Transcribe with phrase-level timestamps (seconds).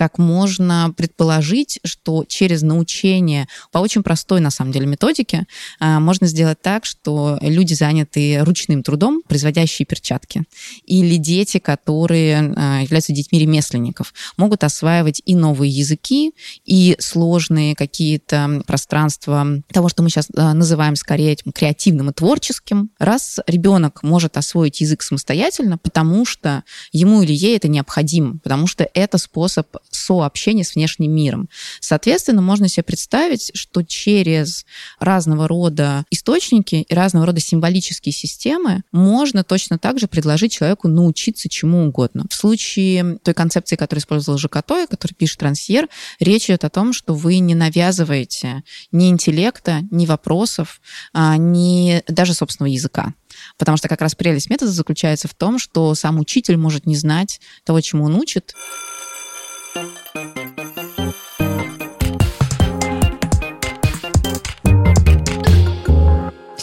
[0.00, 5.44] как можно предположить, что через научение по очень простой, на самом деле, методике
[5.78, 10.44] а, можно сделать так, что люди, занятые ручным трудом, производящие перчатки,
[10.86, 16.32] или дети, которые а, являются детьми ремесленников, могут осваивать и новые языки,
[16.64, 22.88] и сложные какие-то пространства того, что мы сейчас а, называем скорее этим креативным и творческим.
[22.98, 28.88] Раз ребенок может освоить язык самостоятельно, потому что ему или ей это необходимо, потому что
[28.94, 31.48] это способ сообщения с внешним миром.
[31.80, 34.64] Соответственно, можно себе представить, что через
[34.98, 41.48] разного рода источники и разного рода символические системы можно точно так же предложить человеку научиться
[41.48, 42.26] чему угодно.
[42.30, 47.14] В случае той концепции, которую использовал Жакато, который пишет Трансьер, речь идет о том, что
[47.14, 50.80] вы не навязываете ни интеллекта, ни вопросов,
[51.12, 53.14] а, ни даже собственного языка.
[53.58, 57.40] Потому что как раз прелесть метода заключается в том, что сам учитель может не знать
[57.64, 58.54] того, чему он учит.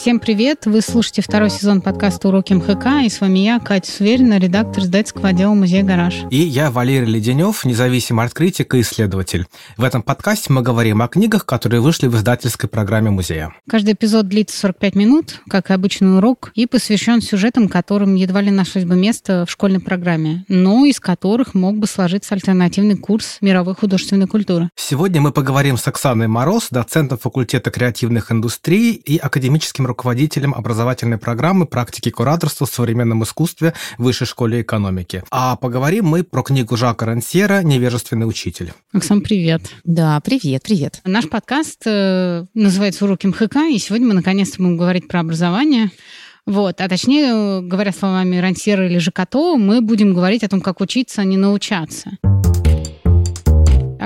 [0.07, 0.65] Всем привет!
[0.65, 5.27] Вы слушаете второй сезон подкаста «Уроки МХК», и с вами я, Катя Суверина, редактор издательского
[5.27, 6.15] отдела музея «Гараж».
[6.31, 9.47] И я, Валерий Леденев, независимый арт-критик и исследователь.
[9.75, 13.53] В этом подкасте мы говорим о книгах, которые вышли в издательской программе музея.
[13.69, 18.49] Каждый эпизод длится 45 минут, как и обычный урок, и посвящен сюжетам, которым едва ли
[18.49, 23.75] нашлось бы место в школьной программе, но из которых мог бы сложиться альтернативный курс мировой
[23.75, 24.69] художественной культуры.
[24.77, 31.17] Сегодня мы поговорим с Оксаной Мороз, доцентом факультета креативных индустрий и академическим руководителем руководителем образовательной
[31.17, 35.23] программы практики кураторства в современном искусстве в Высшей школе экономики.
[35.31, 38.73] А поговорим мы про книгу Жака Рансьера «Неверственный учитель».
[38.93, 39.63] Оксан, привет.
[39.83, 41.01] Да, привет, привет.
[41.03, 45.89] Наш подкаст э, называется «Уроки МХК», и сегодня мы наконец-то будем говорить про образование.
[46.45, 51.21] Вот, а точнее, говоря словами Рансьера или Жакато, мы будем говорить о том, как учиться,
[51.21, 52.11] а не научаться.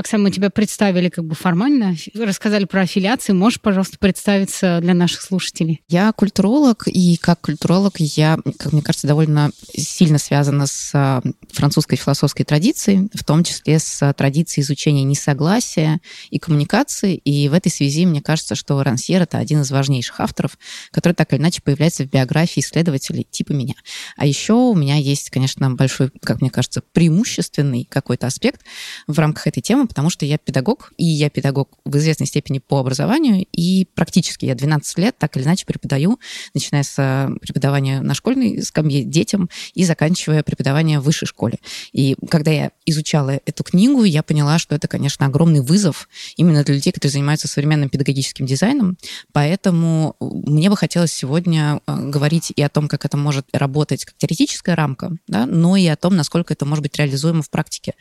[0.01, 3.33] Оксана, мы тебя представили как бы формально, рассказали про аффилиации.
[3.33, 5.83] Можешь, пожалуйста, представиться для наших слушателей?
[5.87, 11.21] Я культуролог, и как культуролог я, как мне кажется, довольно сильно связана с а,
[11.51, 15.99] французской философской традицией, в том числе с традицией изучения несогласия
[16.31, 17.15] и коммуникации.
[17.15, 20.57] И в этой связи мне кажется, что Рансьер— это один из важнейших авторов,
[20.89, 23.75] который так или иначе появляется в биографии исследователей типа меня.
[24.17, 28.61] А еще у меня есть, конечно, большой, как мне кажется, преимущественный какой-то аспект
[29.05, 32.79] в рамках этой темы, потому что я педагог, и я педагог в известной степени по
[32.79, 36.17] образованию, и практически я 12 лет так или иначе преподаю,
[36.53, 41.59] начиная с э, преподавания на школьной скамье детям и заканчивая преподавание в высшей школе.
[41.91, 46.75] И когда я изучала эту книгу, я поняла, что это, конечно, огромный вызов именно для
[46.75, 48.97] людей, которые занимаются современным педагогическим дизайном,
[49.33, 54.15] поэтому мне бы хотелось сегодня э, говорить и о том, как это может работать как
[54.15, 57.95] теоретическая рамка, да, но и о том, насколько это может быть реализуемо в практике,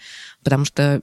[0.44, 1.02] потому что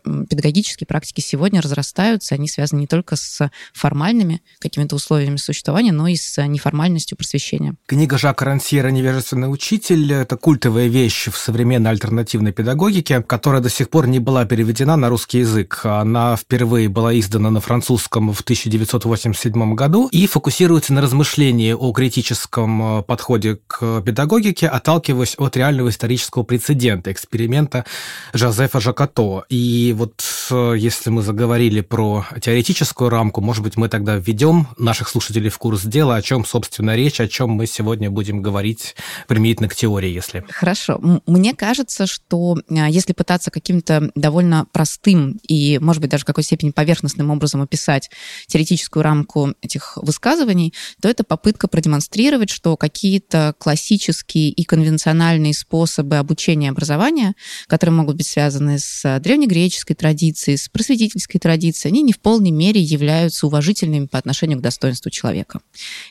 [0.78, 6.16] педагогические практики сегодня разрастаются, они связаны не только с формальными какими-то условиями существования, но и
[6.16, 7.76] с неформальностью просвещения.
[7.88, 13.90] Книга Жака Рансьера «Невежественный учитель»— это культовая вещь в современной альтернативной педагогике, которая до сих
[13.90, 15.82] пор не была переведена на русский язык.
[15.84, 23.04] Она впервые была издана на французском в 1987 году и фокусируется на размышлении о критическом
[23.04, 27.86] подходе к педагогике, отталкиваясь от реального исторического прецедента, эксперимента
[28.34, 29.44] Жозефа Жакато.
[29.50, 35.10] И вот э, если мы заговорили про теоретическую рамку, может быть, мы тогда введем наших
[35.10, 38.96] слушателей в курс дела, о чем, собственно, речь, о чем мы сегодня будем говорить
[39.28, 40.46] применительно к теории, если.
[40.50, 41.00] Хорошо.
[41.26, 46.44] Мне кажется, что а, если пытаться каким-то довольно простым и, может быть, даже в какой
[46.44, 48.10] степени поверхностным образом описать
[48.48, 56.68] теоретическую рамку этих высказываний, то это попытка продемонстрировать, что какие-то классические и конвенциональные способы обучения
[56.68, 57.36] и образования,
[57.68, 62.52] которые могут быть связаны с древнегреческой традицией, традиции, с просветительской традицией, они не в полной
[62.52, 65.60] мере являются уважительными по отношению к достоинству человека.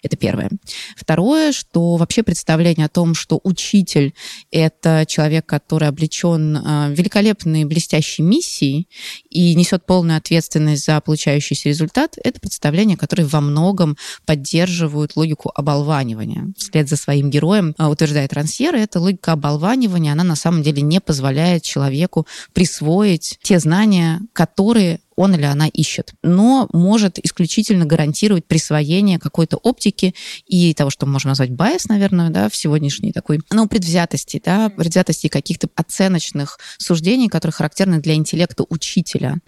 [0.03, 0.51] Это первое.
[0.97, 4.15] Второе, что вообще представление о том, что учитель—
[4.51, 8.89] это человек, который облечен а, великолепной блестящей миссией
[9.31, 16.53] и несет полную ответственность за получающийся результат, это представление, которое во многом поддерживает логику оболванивания.
[16.57, 21.01] Вслед за своим героем, а, утверждает Рансьера, эта логика оболванивания, она на самом деле не
[21.01, 29.19] позволяет человеку присвоить те знания, которые он или она ищет, но может исключительно гарантировать присвоение
[29.19, 30.15] какой-то оптики
[30.47, 34.69] и того, что мы можем назвать байс, наверное, да, в сегодняшней такой, ну, предвзятости, да,
[34.69, 39.39] предвзятости каких-то оценочных суждений, которые характерны для интеллекта учителя.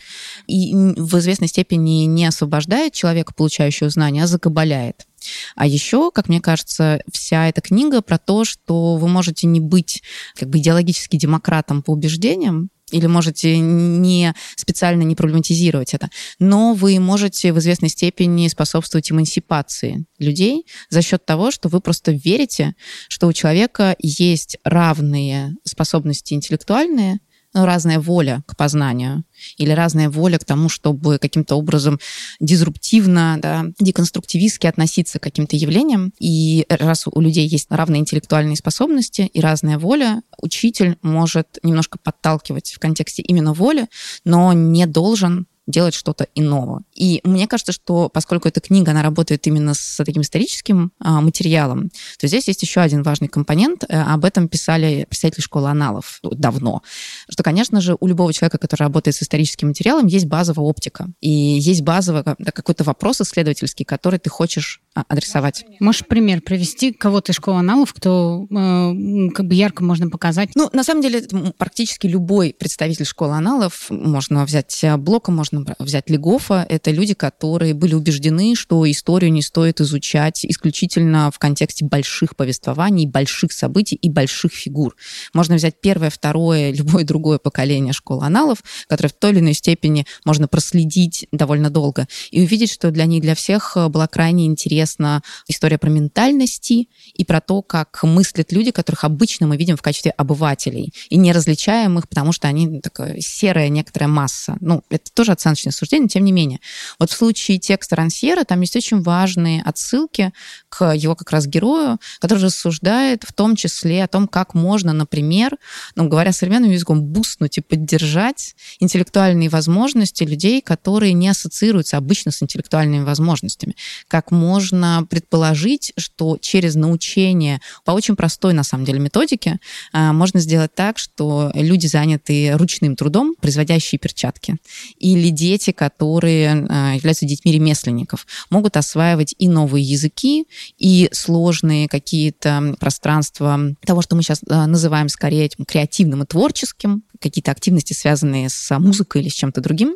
[0.46, 5.06] И в известной степени не освобождает человека, получающего знания, а закабаляет.
[5.54, 10.02] А еще, как мне кажется, вся эта книга про то, что вы можете не быть
[10.34, 16.08] как бы идеологически демократом по убеждениям, или можете не специально не проблематизировать это,
[16.38, 22.12] но вы можете в известной степени способствовать эмансипации людей за счет того, что вы просто
[22.12, 22.74] верите,
[23.08, 27.20] что у человека есть равные способности интеллектуальные,
[27.54, 29.24] ну, разная воля к познанию
[29.56, 31.98] или разная воля к тому, чтобы каким-то образом
[32.40, 36.12] дизруптивно, да, деконструктивистски относиться к каким-то явлениям.
[36.18, 42.72] И раз у людей есть равные интеллектуальные способности и разная воля, учитель может немножко подталкивать
[42.72, 43.86] в контексте именно воли,
[44.24, 46.82] но не должен делать что-то иного.
[46.94, 51.90] И мне кажется, что поскольку эта книга, она работает именно с таким историческим а, материалом,
[52.18, 53.84] то здесь есть еще один важный компонент.
[53.88, 56.82] А, об этом писали представители школы аналов давно.
[57.28, 61.08] Что, конечно же, у любого человека, который работает с историческим материалом, есть базовая оптика.
[61.20, 65.66] И есть базовый да, какой-то вопрос исследовательский, который ты хочешь а, адресовать.
[65.80, 70.50] Можешь пример привести кого-то из школы аналов, кто э, как бы ярко можно показать?
[70.54, 71.22] Ну, на самом деле,
[71.58, 77.94] практически любой представитель школы аналов, можно взять Блока, можно взять Легофа, это люди, которые были
[77.94, 84.52] убеждены, что историю не стоит изучать исключительно в контексте больших повествований, больших событий и больших
[84.52, 84.96] фигур.
[85.34, 88.58] Можно взять первое, второе, любое другое поколение школы аналов,
[88.88, 93.22] которое в той или иной степени можно проследить довольно долго, и увидеть, что для них,
[93.22, 99.04] для всех была крайне интересна история про ментальности и про то, как мыслят люди, которых
[99.04, 103.68] обычно мы видим в качестве обывателей, и не различаем их, потому что они такая серая
[103.68, 104.56] некоторая масса.
[104.60, 106.60] Ну, это тоже оценочное суждение, тем не менее.
[106.98, 110.32] Вот в случае текста Рансьера там есть очень важные отсылки
[110.68, 115.56] к его как раз герою, который рассуждает в том числе о том, как можно, например,
[115.94, 122.42] ну, говоря современным языком, бустнуть и поддержать интеллектуальные возможности людей, которые не ассоциируются обычно с
[122.42, 123.76] интеллектуальными возможностями.
[124.08, 129.58] Как можно предположить, что через научение по очень простой, на самом деле, методике
[129.92, 134.56] а, можно сделать так, что люди, занятые ручным трудом, производящие перчатки,
[134.98, 140.46] или дети, которые а, являются детьми ремесленников, могут осваивать и новые языки,
[140.78, 147.04] и сложные какие-то пространства того, что мы сейчас а, называем скорее этим креативным и творческим,
[147.20, 149.94] какие-то активности, связанные с музыкой или с чем-то другим.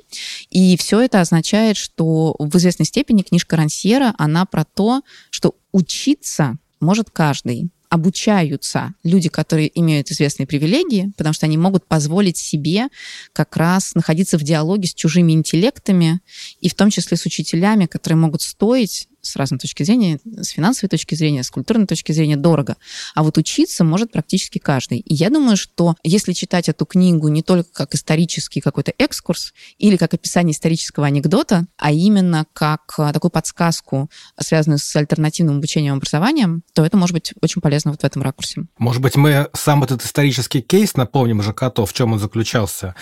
[0.50, 6.56] И все это означает, что в известной степени книжка Рансьера, она про то, что учиться
[6.80, 12.88] может каждый обучаются люди, которые имеют известные привилегии, потому что они могут позволить себе
[13.34, 16.20] как раз находиться в диалоге с чужими интеллектами,
[16.62, 20.88] и в том числе с учителями, которые могут стоить с разной точки зрения, с финансовой
[20.88, 22.76] точки зрения, с культурной точки зрения дорого.
[23.14, 24.98] А вот учиться может практически каждый.
[24.98, 29.96] И я думаю, что если читать эту книгу не только как исторический какой-то экскурс или
[29.96, 34.10] как описание исторического анекдота, а именно как а, такую подсказку,
[34.40, 38.22] связанную с альтернативным обучением и образованием, то это может быть очень полезно вот в этом
[38.22, 38.64] ракурсе.
[38.78, 42.94] Может быть, мы сам этот исторический кейс напомним уже Жакато, в чем он заключался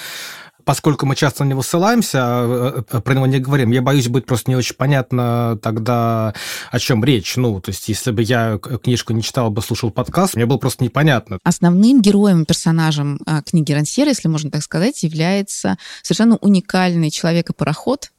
[0.64, 4.26] поскольку мы часто на него ссылаемся, а, а, про него не говорим, я боюсь, будет
[4.26, 6.34] просто не очень понятно тогда,
[6.70, 7.36] о чем речь.
[7.36, 10.84] Ну, то есть, если бы я книжку не читал бы, слушал подкаст, мне было просто
[10.84, 11.38] непонятно.
[11.44, 18.10] Основным героем, персонажем а, книги Рансера, если можно так сказать, является совершенно уникальный человек-пароход.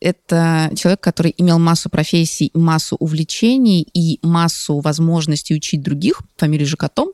[0.00, 7.08] Это человек, который имел массу профессий, массу увлечений и массу возможностей учить других, фамилию Жакатом,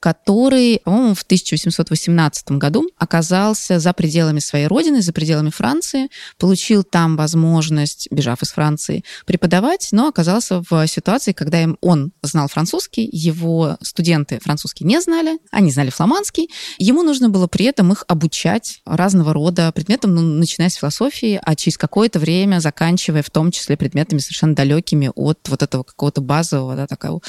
[0.00, 6.08] который, по-моему, в 1818 году оказался за пределами своей родины, за пределами Франции,
[6.38, 13.08] получил там возможность, бежав из Франции, преподавать, но оказался в ситуации, когда он знал французский,
[13.10, 18.80] его студенты французский не знали, они знали фламандский, ему нужно было при этом их обучать
[18.84, 23.76] разного рода предметам, ну, начиная с философии, а через какое-то время заканчивая в том числе
[23.76, 27.20] предметами совершенно далекими от вот этого какого-то базового, да, такого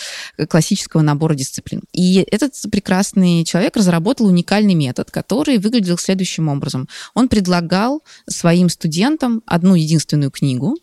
[0.50, 1.84] классического набора дисциплин.
[1.94, 6.88] И этот прекрасный человек разработал уникальный метод, который выглядел следующим образом.
[7.14, 10.78] Он предлагал своим студентам одну единственную книгу,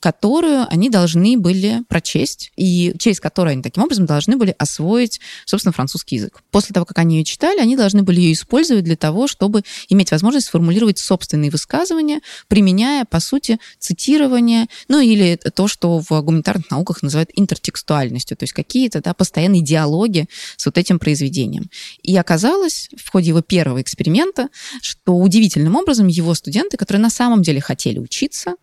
[0.00, 5.72] которую они должны были прочесть, и через которую они таким образом должны были освоить, собственно,
[5.72, 6.42] французский язык.
[6.50, 10.10] После того, как они ее читали, они должны были ее использовать для того, чтобы иметь
[10.10, 17.02] возможность сформулировать собственные высказывания, применяя, по сути, цитирование, ну или то, что в гуманитарных науках
[17.02, 21.70] называют интертекстуальностью, то есть какие-то да, постоянные диалоги с вот этим произведением.
[22.02, 24.48] И оказалось в ходе его первого эксперимента,
[24.80, 28.54] что удивительным образом его студенты, которые на самом деле хотели учиться,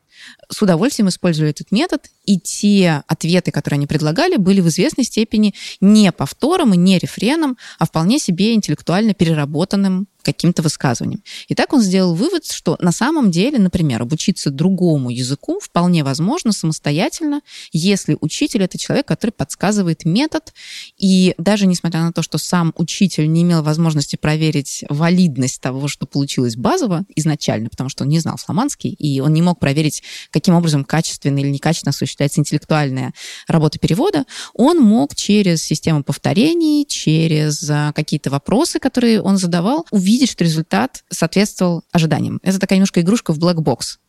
[0.49, 5.53] с удовольствием использовали этот метод, и те ответы, которые они предлагали, были в известной степени
[5.79, 11.23] не повтором и не рефреном, а вполне себе интеллектуально переработанным каким-то высказыванием.
[11.47, 16.51] И так он сделал вывод, что на самом деле, например, обучиться другому языку вполне возможно
[16.51, 20.53] самостоятельно, если учитель это человек, который подсказывает метод,
[20.97, 26.05] и даже несмотря на то, что сам учитель не имел возможности проверить валидность того, что
[26.05, 30.55] получилось базово изначально, потому что он не знал фламандский, и он не мог проверить, каким
[30.55, 33.13] образом качественно или некачественно осуществляется интеллектуальная
[33.47, 40.29] работа перевода, он мог через систему повторений, через а, какие-то вопросы, которые он задавал, увидеть,
[40.29, 42.39] что результат соответствовал ожиданиям.
[42.43, 43.51] Это такая немножко игрушка в black.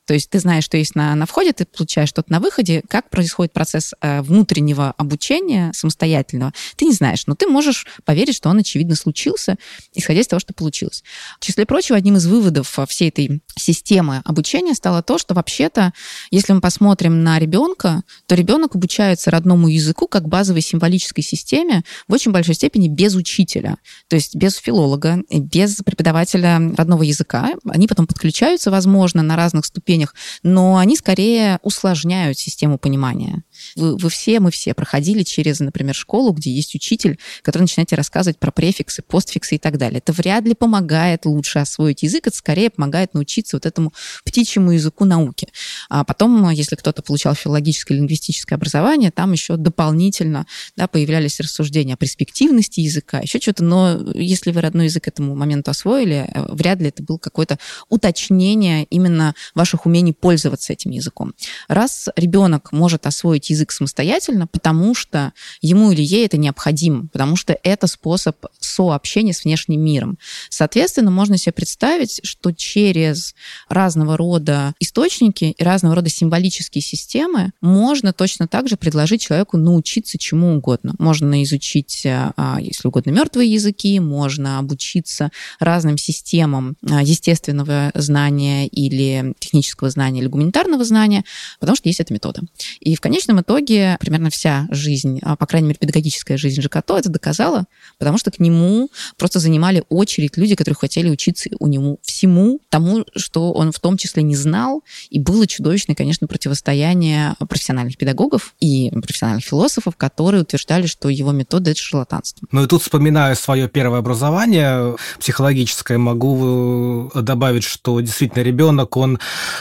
[0.06, 2.82] То есть ты знаешь, что есть на, на входе, ты получаешь что-то на выходе.
[2.88, 8.48] Как происходит процесс э, внутреннего обучения самостоятельного, ты не знаешь, но ты можешь поверить, что
[8.48, 9.56] он, очевидно, случился,
[9.94, 11.04] исходя из того, что получилось.
[11.40, 15.92] В числе прочего, одним из выводов э, всей этой системы обучения стало то, что вообще-то,
[16.30, 22.12] если мы посмотрим на ребенка, то ребенок обучается родному языку как базовой символической системе в
[22.12, 23.76] очень большой степени без учителя,
[24.08, 27.52] то есть без филолога, без преподавателя родного языка.
[27.68, 33.44] Они потом подключаются, возможно, на разных ступенях ступенях, но они скорее усложняют систему понимания.
[33.76, 38.38] Вы, вы все, мы все проходили через, например, школу, где есть учитель, который начинает рассказывать
[38.38, 39.98] про префиксы, постфиксы и так далее.
[39.98, 43.92] Это вряд ли помогает лучше освоить язык, это скорее помогает научиться вот этому
[44.24, 45.48] птичьему языку науки.
[45.88, 50.46] А потом, если кто-то получал филологическое лингвистическое образование, там еще дополнительно
[50.76, 55.34] да, появлялись рассуждения о перспективности языка, еще что-то, но если вы родной язык к этому
[55.34, 57.58] моменту освоили, э, вряд ли это было какое-то
[57.88, 61.34] уточнение именно ваших умений пользоваться этим языком.
[61.68, 67.58] Раз ребенок может освоить язык самостоятельно, потому что ему или ей это необходимо, потому что
[67.62, 70.18] это способ сообщения с внешним миром.
[70.48, 73.34] Соответственно, можно себе представить, что через
[73.68, 80.18] разного рода источники и разного рода символические системы можно точно так же предложить человеку научиться
[80.18, 80.94] чему угодно.
[80.98, 89.34] Можно изучить, а, если угодно, мертвые языки, можно обучиться разным системам а, естественного знания или
[89.38, 91.24] технического знания или гуманитарного знания,
[91.60, 92.42] потому что есть эта метода.
[92.80, 97.08] И в конечном итоге примерно вся жизнь, а, по крайней мере, педагогическая жизнь Жакато это
[97.08, 97.64] доказала,
[97.98, 103.04] потому что к нему просто занимали очередь люди, которые хотели учиться у него всему тому,
[103.16, 108.90] что он в том числе не знал, и было чудовищное, конечно, противостояние профессиональных педагогов и
[108.90, 112.46] профессиональных философов, которые утверждали, что его метода— это шарлатанство.
[112.52, 119.18] Ну и тут, вспоминая свое первое образование психологическое, могу э, добавить, что действительно ребенок, он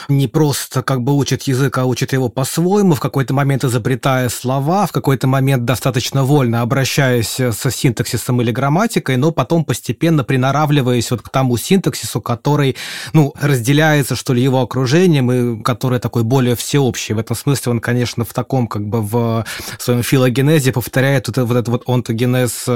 [0.10, 4.86] не просто как бы учит язык, а учит его по-своему, в какой-то момент изобретая слова,
[4.86, 11.22] в какой-то момент достаточно вольно обращаясь со синтаксисом или грамматикой, но потом постепенно приноравливаясь вот
[11.22, 12.76] к тому синтаксису, который,
[13.14, 17.14] ну, разделяется, что ли, его окружением и который такой более всеобщий.
[17.14, 19.46] В этом смысле он, конечно, в таком как бы в
[19.78, 22.68] своем филогенезе повторяет вот, вот этот вот онтогенез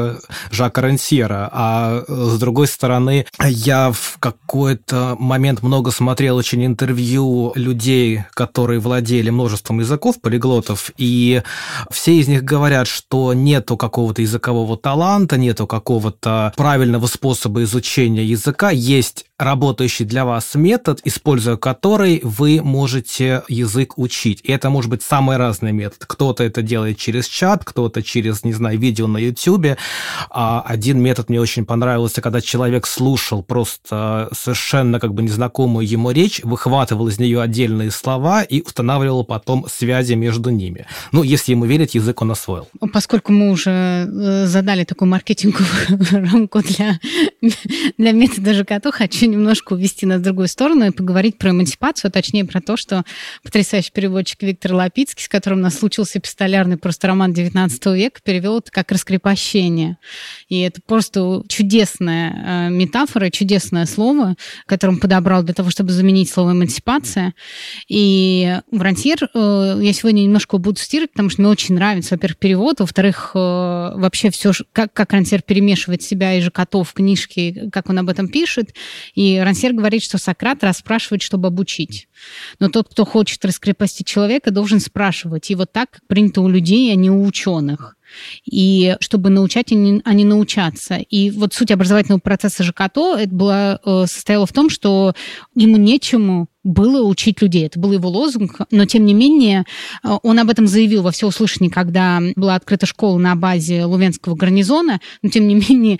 [0.51, 1.49] Жака Рансьера.
[1.51, 7.14] А с другой стороны, я в какой-то момент много смотрел очень интервью
[7.55, 11.41] людей, которые владели множеством языков, полиглотов, и
[11.91, 18.69] все из них говорят, что нету какого-то языкового таланта, нету какого-то правильного способа изучения языка,
[18.71, 24.39] есть работающий для вас метод, используя который вы можете язык учить.
[24.43, 26.05] И это может быть самый разный метод.
[26.07, 29.77] Кто-то это делает через чат, кто-то через, не знаю, видео на YouTube.
[30.29, 36.11] А один метод мне очень понравился, когда человек слушал просто совершенно как бы незнакомую ему
[36.11, 40.85] речь, выхватывал из нее отдельные слова и устанавливал потом связи между ними.
[41.11, 42.67] Ну, если ему верить, язык он освоил.
[42.93, 45.67] Поскольку мы уже э, задали такую маркетинговую
[46.31, 46.99] рамку для,
[47.97, 52.09] для метода ЖКТ, хочу хочу немножко увести нас в другую сторону и поговорить про эмансипацию,
[52.09, 53.03] а точнее про то, что
[53.43, 58.59] потрясающий переводчик Виктор Лапицкий, с которым у нас случился пистолярный просто роман 19 века, перевел
[58.59, 59.97] это как раскрепощение.
[60.49, 66.29] И это просто чудесная э, метафора, чудесное слово, которое он подобрал для того, чтобы заменить
[66.29, 67.33] слово эмансипация.
[67.87, 72.37] И в Рантьер э, я сегодня немножко буду цитировать, потому что мне очень нравится, во-первых,
[72.37, 77.89] перевод, во-вторых, э, вообще все, как, как Рантьер перемешивает себя и Жакотов в книжке, как
[77.89, 78.73] он об этом пишет.
[79.15, 82.07] И Рансер говорит, что Сократ расспрашивает, чтобы обучить.
[82.59, 85.49] Но тот, кто хочет раскрепостить человека, должен спрашивать.
[85.49, 87.95] И вот так, принято у людей, а не у ученых
[88.45, 90.95] и чтобы научать, а не, а не научаться.
[90.95, 95.13] И вот суть образовательного процесса ЖКТО это было, э, состояла в том, что
[95.55, 97.67] ему нечему было учить людей.
[97.67, 99.65] Это был его лозунг, но тем не менее
[100.03, 104.99] э, он об этом заявил во всеуслышание, когда была открыта школа на базе Лувенского гарнизона,
[105.21, 105.99] но тем не менее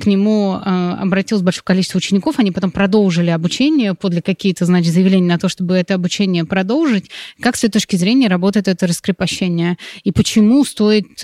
[0.00, 5.28] к нему э, обратилось большое количество учеников, они потом продолжили обучение, подле какие-то, значит, заявления
[5.28, 7.10] на то, чтобы это обучение продолжить.
[7.40, 9.76] Как с этой точки зрения работает это раскрепощение?
[10.02, 11.22] И почему стоит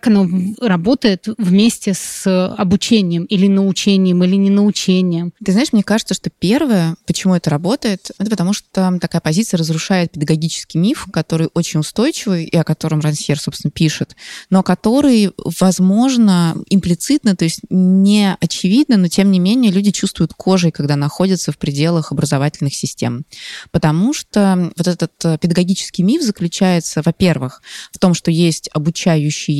[0.00, 0.28] как оно
[0.60, 2.26] работает вместе с
[2.56, 5.32] обучением или научением, или не научением?
[5.44, 10.12] Ты знаешь, мне кажется, что первое, почему это работает, это потому что такая позиция разрушает
[10.12, 14.16] педагогический миф, который очень устойчивый и о котором Рансьер, собственно, пишет,
[14.50, 20.70] но который, возможно, имплицитно, то есть не очевидно, но тем не менее люди чувствуют кожей,
[20.70, 23.24] когда находятся в пределах образовательных систем.
[23.70, 27.62] Потому что вот этот педагогический миф заключается, во-первых,
[27.92, 28.68] в том, что есть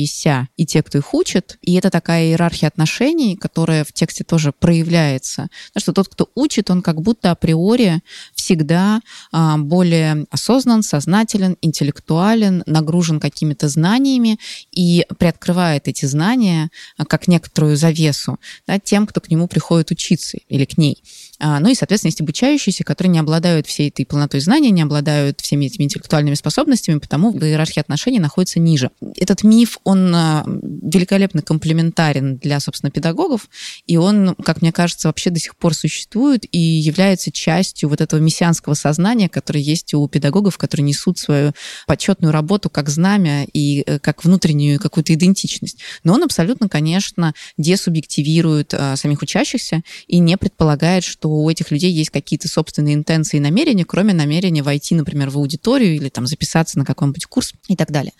[0.03, 4.51] обучающиеся и те, кто их учит, и это такая иерархия отношений, которая в тексте тоже
[4.51, 8.01] проявляется, что тот, кто учит, он как будто априори
[8.35, 14.39] всегда а, более осознан, сознателен, интеллектуален, нагружен какими-то знаниями
[14.71, 20.37] и приоткрывает эти знания а, как некоторую завесу да, тем, кто к нему приходит учиться
[20.49, 21.03] или к ней.
[21.39, 25.41] А, ну и, соответственно, есть обучающиеся, которые не обладают всей этой полнотой знаний, не обладают
[25.41, 28.91] всеми этими интеллектуальными способностями, потому в иерархии отношений находится ниже.
[29.15, 33.49] Этот миф, он а, великолепно комплементарен для, собственно, педагогов,
[33.87, 38.19] и он, как мне кажется, вообще до сих пор существует и является частью вот этого
[38.19, 41.53] мессианского сознания, которое есть у педагогов, которые несут свою
[41.87, 45.79] почетную работу как знамя и э, как внутреннюю какую-то идентичность.
[46.03, 51.91] Но он абсолютно, конечно, десубъективирует а, самих учащихся и не предполагает, что у этих людей
[51.91, 56.77] есть какие-то собственные интенции и намерения, кроме намерения войти, например, в аудиторию или там записаться
[56.77, 58.13] на какой-нибудь курс и так далее.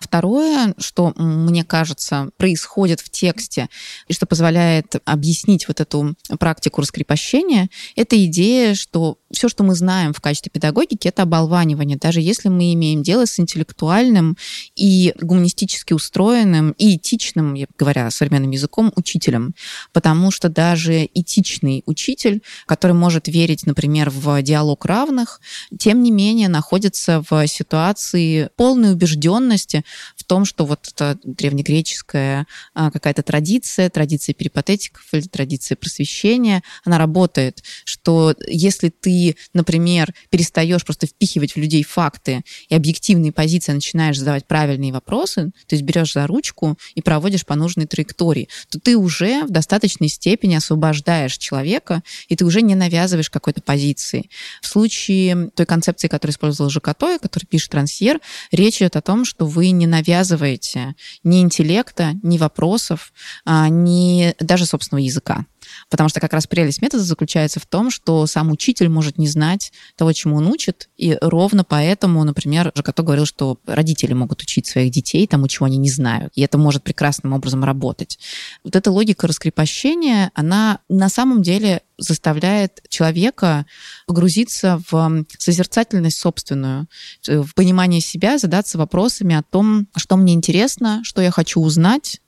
[0.00, 3.68] Второе, что, мне кажется, происходит в тексте
[4.08, 10.12] и что позволяет объяснить вот эту практику раскрепощения, это идея, что все, что мы знаем
[10.12, 11.98] в качестве педагогики, это оболванивание.
[11.98, 14.36] Даже если мы имеем дело с интеллектуальным
[14.74, 19.54] и гуманистически устроенным и этичным, я говоря современным языком, учителем.
[19.92, 25.40] Потому что даже этичный учитель который может верить, например, в диалог равных,
[25.78, 29.84] тем не менее находится в ситуации полной убежденности
[30.16, 36.98] в том, что вот эта древнегреческая а, какая-то традиция, традиция перипатетиков или традиция просвещения, она
[36.98, 44.18] работает, что если ты, например, перестаешь просто впихивать в людей факты и объективные позиции, начинаешь
[44.18, 48.96] задавать правильные вопросы, то есть берешь за ручку и проводишь по нужной траектории, то ты
[48.96, 54.30] уже в достаточной степени освобождаешь человека и ты уже не навязываешь какой-то позиции.
[54.62, 58.20] В случае той концепции, которую использовал Жакотой, который пишет Трансьер,
[58.52, 63.12] речь идет о том, что вы не навязываете ни интеллекта, ни вопросов,
[63.44, 65.46] а, ни даже собственного языка.
[65.90, 69.72] Потому что как раз прелесть метода заключается в том, что сам учитель может не знать
[69.96, 74.92] того, чему он учит, и ровно поэтому, например, Жакато говорил, что родители могут учить своих
[74.92, 78.18] детей тому, чего они не знают, и это может прекрасным образом работать.
[78.64, 83.66] Вот эта логика раскрепощения, она на самом деле заставляет человека
[84.06, 86.86] погрузиться в созерцательность собственную,
[87.26, 92.20] в понимание себя, задаться вопросами о том, что мне интересно, что я хочу узнать,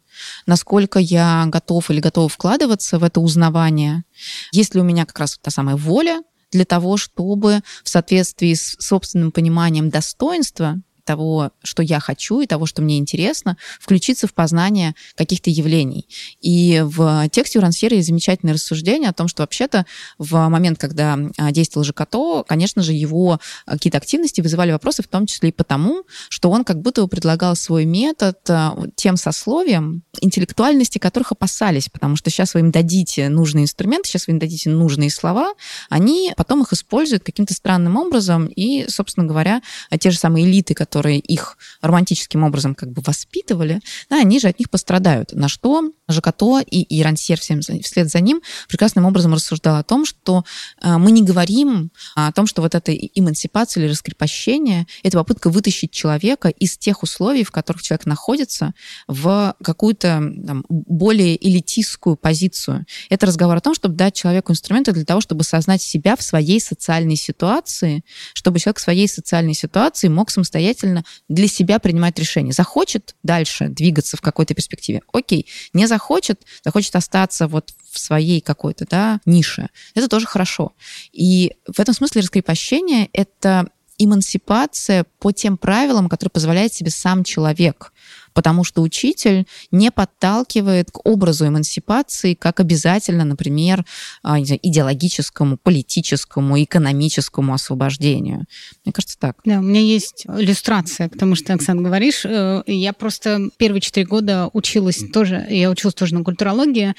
[0.47, 4.05] насколько я готов или готова вкладываться в это узнавание,
[4.53, 8.77] есть ли у меня как раз та самая воля для того, чтобы в соответствии с
[8.81, 14.95] собственным пониманием достоинства того, что я хочу и того, что мне интересно, включиться в познание
[15.17, 16.07] каких-то явлений.
[16.41, 19.87] И в тексте у Рансьера есть замечательное рассуждение о том, что вообще-то
[20.19, 25.27] в момент, когда а, действовал Жакато, конечно же, его какие-то активности вызывали вопросы, в том
[25.27, 30.99] числе и потому, что он как будто бы предлагал свой метод а, тем сословиям, интеллектуальности
[30.99, 35.11] которых опасались, потому что сейчас вы им дадите нужные инструменты, сейчас вы им дадите нужные
[35.11, 35.55] слова,
[35.89, 39.61] они потом их используют каким-то странным образом, и, собственно говоря,
[39.99, 44.49] те же самые элиты, которые которые их романтическим образом как бы воспитывали, да, они же
[44.49, 45.33] от них пострадают.
[45.33, 50.05] На что Жакато и, и Рансьер всем вслед за ним прекрасным образом рассуждал о том,
[50.05, 50.45] что
[50.83, 55.91] э, мы не говорим о том, что вот эта эмансипация или раскрепощение— это попытка вытащить
[55.91, 58.75] человека из тех условий, в которых человек находится,
[59.07, 62.85] в какую-то там, более элитистскую позицию.
[63.09, 66.61] Это разговор о том, чтобы дать человеку инструменты для того, чтобы осознать себя в своей
[66.61, 72.53] социальной ситуации, чтобы человек в своей социальной ситуации мог самостоятельно самостоятельно для себя принимать решение.
[72.53, 75.47] Захочет дальше двигаться в какой-то перспективе, окей.
[75.73, 79.69] Не захочет, захочет остаться вот в своей какой-то да, нише.
[79.95, 80.73] Это тоже хорошо.
[81.13, 87.93] И в этом смысле раскрепощение— это эмансипация по тем правилам, которые позволяет себе сам человек
[88.33, 93.85] потому что учитель не подталкивает к образу эмансипации как обязательно, например,
[94.23, 98.45] а, идеологическому, политическому, экономическому освобождению.
[98.85, 99.37] Мне кажется, так.
[99.45, 102.25] Да, у меня есть иллюстрация к тому, что Оксана, говоришь.
[102.25, 106.95] Э, я просто первые четыре года училась тоже, я училась тоже на культурологии,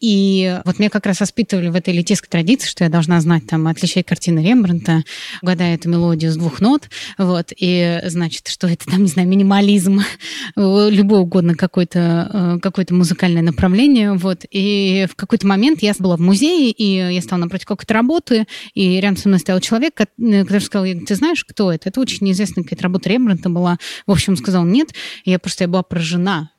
[0.00, 3.66] и вот меня как раз воспитывали в этой элитистской традиции, что я должна знать, там,
[3.66, 5.02] отличать картины Рембрандта,
[5.42, 10.00] угадая эту мелодию с двух нот, вот, и, значит, что это там, не знаю, минимализм,
[10.90, 16.70] любое угодно какое-то какое музыкальное направление, вот, и в какой-то момент я была в музее,
[16.70, 21.14] и я стала напротив какой-то работы, и рядом со мной стоял человек, который сказал, ты
[21.14, 21.88] знаешь, кто это?
[21.88, 23.78] Это очень неизвестная какая-то работа Рембрандта была.
[24.06, 24.90] В общем, сказал нет,
[25.24, 26.50] и я просто я была поражена,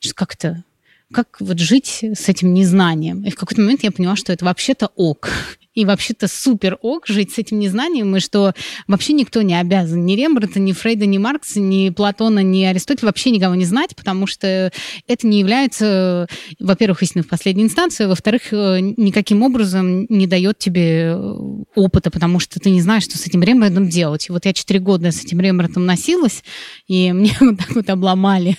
[0.00, 0.64] что как-то
[1.12, 3.24] как вот жить с этим незнанием.
[3.24, 5.28] И в какой-то момент я поняла, что это вообще-то ок
[5.74, 8.52] и вообще-то супер ок жить с этим незнанием, и что
[8.88, 13.30] вообще никто не обязан ни Рембрандта, ни Фрейда, ни Маркса, ни Платона, ни Аристотеля вообще
[13.30, 14.72] никого не знать, потому что
[15.06, 16.26] это не является,
[16.58, 21.38] во-первых, истиной в последней инстанции, во-вторых, э, никаким образом не дает тебе э,
[21.76, 24.28] опыта, потому что ты не знаешь, что с этим Рембрандтом делать.
[24.28, 26.42] И вот я четыре года с этим Рембрандтом носилась,
[26.88, 28.56] и мне вот так вот обломали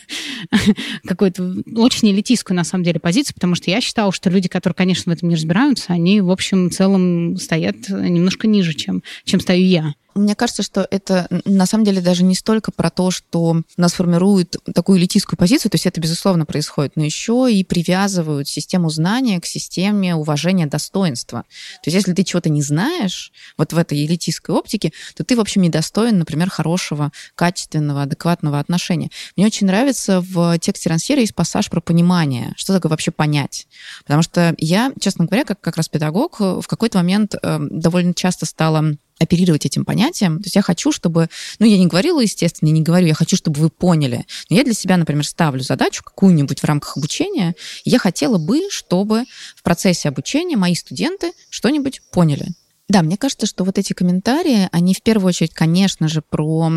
[1.06, 5.12] какую-то очень элитистскую, на самом деле, позицию, потому что я считала, что люди, которые, конечно,
[5.12, 7.00] в этом не разбираются, они, в общем, целом
[7.37, 9.93] стоят немножко ниже, чем, чем стою я.
[10.13, 14.56] Мне кажется, что это на самом деле даже не столько про то, что нас формирует
[14.74, 19.45] такую элитистскую позицию, то есть это, безусловно, происходит, но еще и привязывают систему знания к
[19.45, 21.45] системе уважения достоинства.
[21.84, 25.39] То есть если ты чего-то не знаешь, вот в этой элитистской оптике, то ты, в
[25.39, 29.10] общем, недостоин, например, хорошего, качественного, адекватного отношения.
[29.36, 33.67] Мне очень нравится в тексте Рансера есть пассаж про понимание, что такое вообще понять.
[34.04, 38.45] Потому что я, честно говоря, как, как раз педагог, в какой-то момент э, довольно часто
[38.45, 40.38] стала оперировать этим понятием.
[40.39, 41.29] То есть я хочу, чтобы...
[41.60, 44.25] Ну, я не говорила, естественно, не говорю, я хочу, чтобы вы поняли.
[44.49, 47.55] Но я для себя, например, ставлю задачу какую-нибудь в рамках обучения,
[47.86, 52.47] я хотела бы, чтобы в процессе обучения мои студенты что-нибудь поняли.
[52.91, 56.69] Да, мне кажется, что вот эти комментарии, они в первую очередь, конечно же, про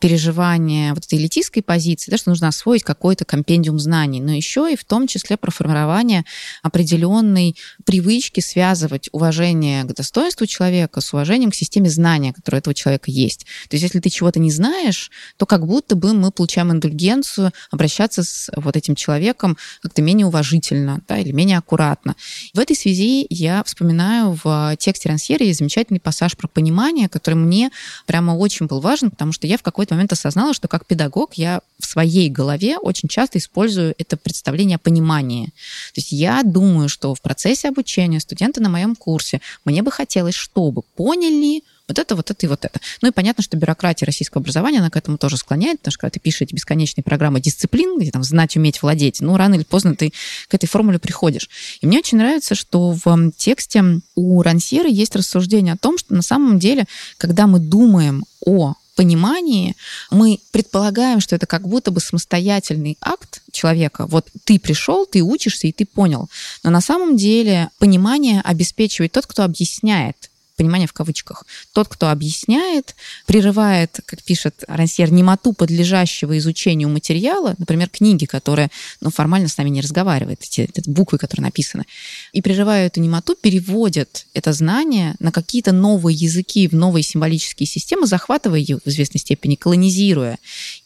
[0.00, 4.76] переживание вот этой элитистской позиции, да, что нужно освоить какой-то компендиум знаний, но еще и
[4.76, 6.24] в том числе про формирование
[6.62, 7.54] определенной
[7.84, 13.40] привычки связывать уважение к достоинству человека с уважением к системе знания, которая этого человека есть.
[13.68, 18.22] То есть если ты чего-то не знаешь, то как будто бы мы получаем индульгенцию обращаться
[18.22, 22.16] с вот этим человеком как-то менее уважительно да, или менее аккуратно.
[22.54, 27.70] В этой связи я вспоминаю в тексте Рансьери замечательный пассаж про понимание, который мне
[28.06, 31.60] прямо очень был важен, потому что я в какой-то момент осознала, что как педагог я
[31.78, 35.46] в своей голове очень часто использую это представление о понимании.
[35.46, 40.34] То есть я думаю, что в процессе обучения студенты на моем курсе мне бы хотелось,
[40.34, 42.80] чтобы поняли, вот это, вот это и вот это.
[43.02, 46.10] Ну и понятно, что бюрократия российского образования, она к этому тоже склоняет, потому что когда
[46.12, 49.96] ты пишешь эти бесконечные программы дисциплин, где там знать, уметь, владеть, ну рано или поздно
[49.96, 50.12] ты
[50.48, 51.48] к этой формуле приходишь.
[51.80, 53.82] И мне очень нравится, что в тексте
[54.14, 59.76] у Рансьера есть рассуждение о том, что на самом деле, когда мы думаем о понимании
[60.10, 64.06] мы предполагаем, что это как будто бы самостоятельный акт человека.
[64.08, 66.28] Вот ты пришел, ты учишься, и ты понял.
[66.64, 70.27] Но на самом деле понимание обеспечивает тот, кто объясняет
[70.58, 71.46] понимание в кавычках.
[71.72, 78.68] Тот, кто объясняет, прерывает, как пишет Рансьер, немоту подлежащего изучению материала, например, книги, которые
[79.00, 81.84] ну, формально с нами не разговаривают, эти, эти буквы, которые написаны,
[82.32, 88.06] и прерывая эту немоту, переводят это знание на какие-то новые языки, в новые символические системы,
[88.06, 90.38] захватывая ее в известной степени, колонизируя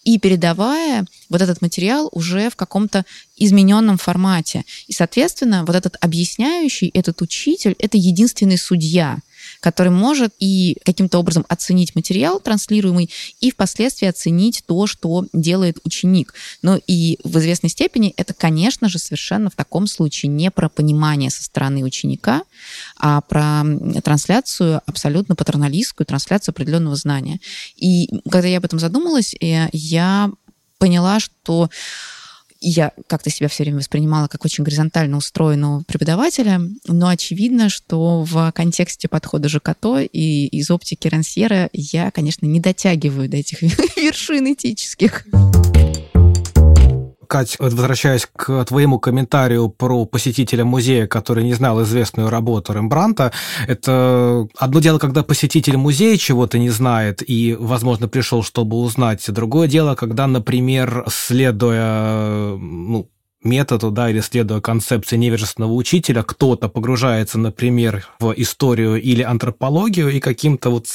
[0.04, 3.06] и передавая вот этот материал уже в каком-то
[3.38, 4.64] измененном формате.
[4.86, 9.18] И, соответственно, вот этот объясняющий, этот учитель, это единственный судья–
[9.62, 16.34] который может и каким-то образом оценить материал транслируемый, и впоследствии оценить то, что делает ученик.
[16.62, 21.30] Но и в известной степени это, конечно же, совершенно в таком случае не про понимание
[21.30, 22.42] со стороны ученика,
[22.98, 23.62] а про
[24.02, 27.38] трансляцию абсолютно патерналистскую, трансляцию определенного знания.
[27.76, 30.30] И когда я об этом задумалась, э, я
[30.78, 31.70] поняла, что
[32.62, 38.52] я как-то себя все время воспринимала как очень горизонтально устроенного преподавателя, но очевидно, что в
[38.52, 43.62] контексте подхода ЖКТО и из оптики Рансьера я, конечно, не дотягиваю до этих
[43.96, 45.26] вершин этических.
[47.32, 53.32] Кать, возвращаясь к твоему комментарию про посетителя музея, который не знал известную работу Рембранта,
[53.66, 59.24] это одно дело, когда посетитель музея чего-то не знает и, возможно, пришел, чтобы узнать.
[59.32, 63.08] Другое дело, когда, например, следуя ну,
[63.44, 70.20] методу, да, или следуя концепции невежественного учителя, кто-то погружается, например, в историю или антропологию и
[70.20, 70.86] каким-то вот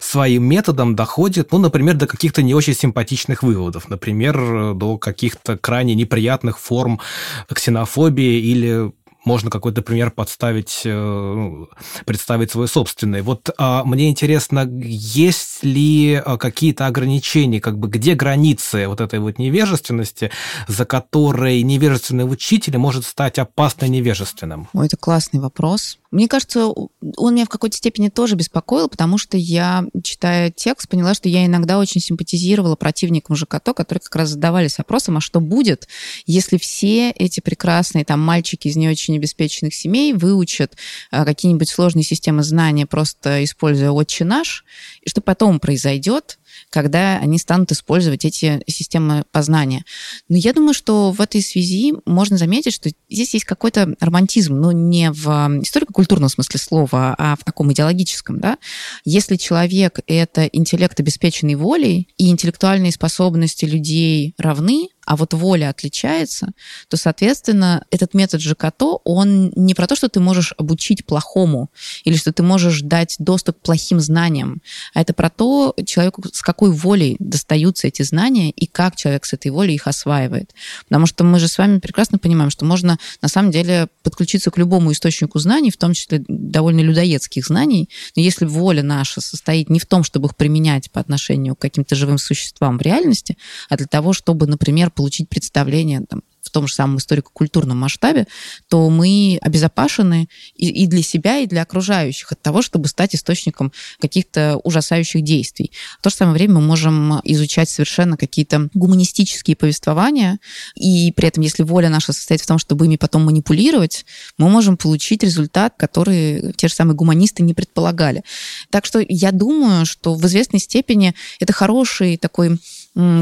[0.00, 5.94] своим методом доходит, ну, например, до каких-то не очень симпатичных выводов, например, до каких-то крайне
[5.94, 7.00] неприятных форм
[7.48, 8.92] ксенофобии или
[9.26, 11.64] можно какой-то пример подставить, э,
[12.06, 13.22] представить свой собственный.
[13.22, 19.18] Вот а, мне интересно, есть ли а, какие-то ограничения, как бы где границы вот этой
[19.18, 20.30] вот невежественности,
[20.68, 24.68] за которой невежественный учитель может стать опасно невежественным?
[24.72, 25.98] Ой, это классный вопрос.
[26.10, 31.14] Мне кажется, он меня в какой-то степени тоже беспокоил, потому что я читая текст, поняла,
[31.14, 35.88] что я иногда очень симпатизировала противникам ЖКТ, которые как раз задавались вопросом, а что будет,
[36.26, 40.76] если все эти прекрасные там мальчики из не очень обеспеченных семей выучат
[41.10, 44.64] а, какие-нибудь сложные системы знания, просто используя отче наш,
[45.02, 46.38] и что потом произойдет,
[46.76, 49.86] когда они станут использовать эти системы познания.
[50.28, 54.72] Но я думаю, что в этой связи можно заметить, что здесь есть какой-то романтизм, но
[54.72, 55.26] не в
[55.62, 58.40] историко-культурном смысле слова, а в таком идеологическом.
[58.40, 58.58] Да?
[59.06, 66.48] Если человек— это интеллект, обеспеченный волей, и интеллектуальные способности людей равны, а вот воля отличается,
[66.88, 71.70] то, соответственно, этот метод ЖКТО, он не про то, что ты можешь обучить плохому
[72.04, 74.60] или что ты можешь дать доступ к плохим знаниям,
[74.94, 79.32] а это про то, человеку, с какой волей достаются эти знания и как человек с
[79.32, 80.52] этой волей их осваивает.
[80.88, 84.58] Потому что мы же с вами прекрасно понимаем, что можно на самом деле подключиться к
[84.58, 89.78] любому источнику знаний, в том числе довольно людоедских знаний, но если воля наша состоит не
[89.78, 93.36] в том, чтобы их применять по отношению к каким-то живым существам в реальности,
[93.68, 98.26] а для того, чтобы, например, получить представление там, в том же самом историко-культурном масштабе,
[98.68, 104.58] то мы обезопасены и, для себя, и для окружающих от того, чтобы стать источником каких-то
[104.62, 105.72] ужасающих действий.
[105.98, 110.38] В то же самое время мы можем изучать совершенно какие-то гуманистические повествования,
[110.76, 114.06] и при этом, если воля наша состоит в том, чтобы ими потом манипулировать,
[114.38, 118.22] мы можем получить результат, который те же самые гуманисты не предполагали.
[118.70, 122.60] Так что я думаю, что в известной степени это хороший такой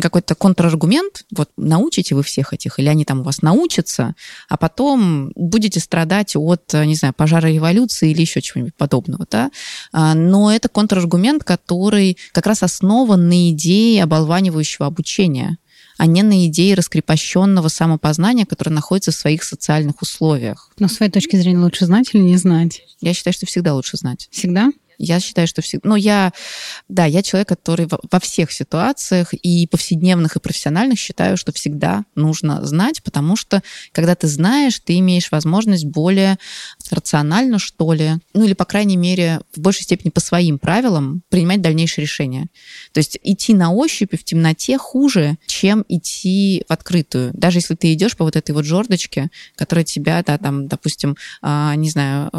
[0.01, 4.15] какой-то контраргумент, вот научите вы всех этих, или они там у вас научатся,
[4.49, 9.51] а потом будете страдать от, не знаю, пожара революции или еще чего-нибудь подобного, да.
[9.93, 15.59] А, но это контраргумент, который как раз основан на идее оболванивающего обучения
[15.97, 20.73] а не на идее раскрепощенного самопознания, которое находится в своих социальных условиях.
[20.79, 22.83] Но с своей точки зрения лучше знать или не знать?
[23.01, 24.29] Я считаю, что всегда лучше знать.
[24.33, 24.73] Всегда?
[24.99, 25.89] Я считаю, что всегда...
[25.89, 26.33] Ну, я...
[26.89, 32.65] Да, я человек, который во всех ситуациях и повседневных, и профессиональных считаю, что всегда нужно
[32.65, 36.39] знать, потому что, когда ты знаешь, ты имеешь возможность более
[36.91, 41.63] рационально, что ли, ну или, по крайней мере, в большей степени по своим правилам принимать
[41.63, 42.47] дальнейшие решения.
[42.93, 47.31] То есть идти на ощупь и в темноте хуже, чем идти в открытую.
[47.35, 51.75] Даже если ты идешь по вот этой вот жердочке, которая тебя, да, там, допустим, а,
[51.77, 52.31] не знаю,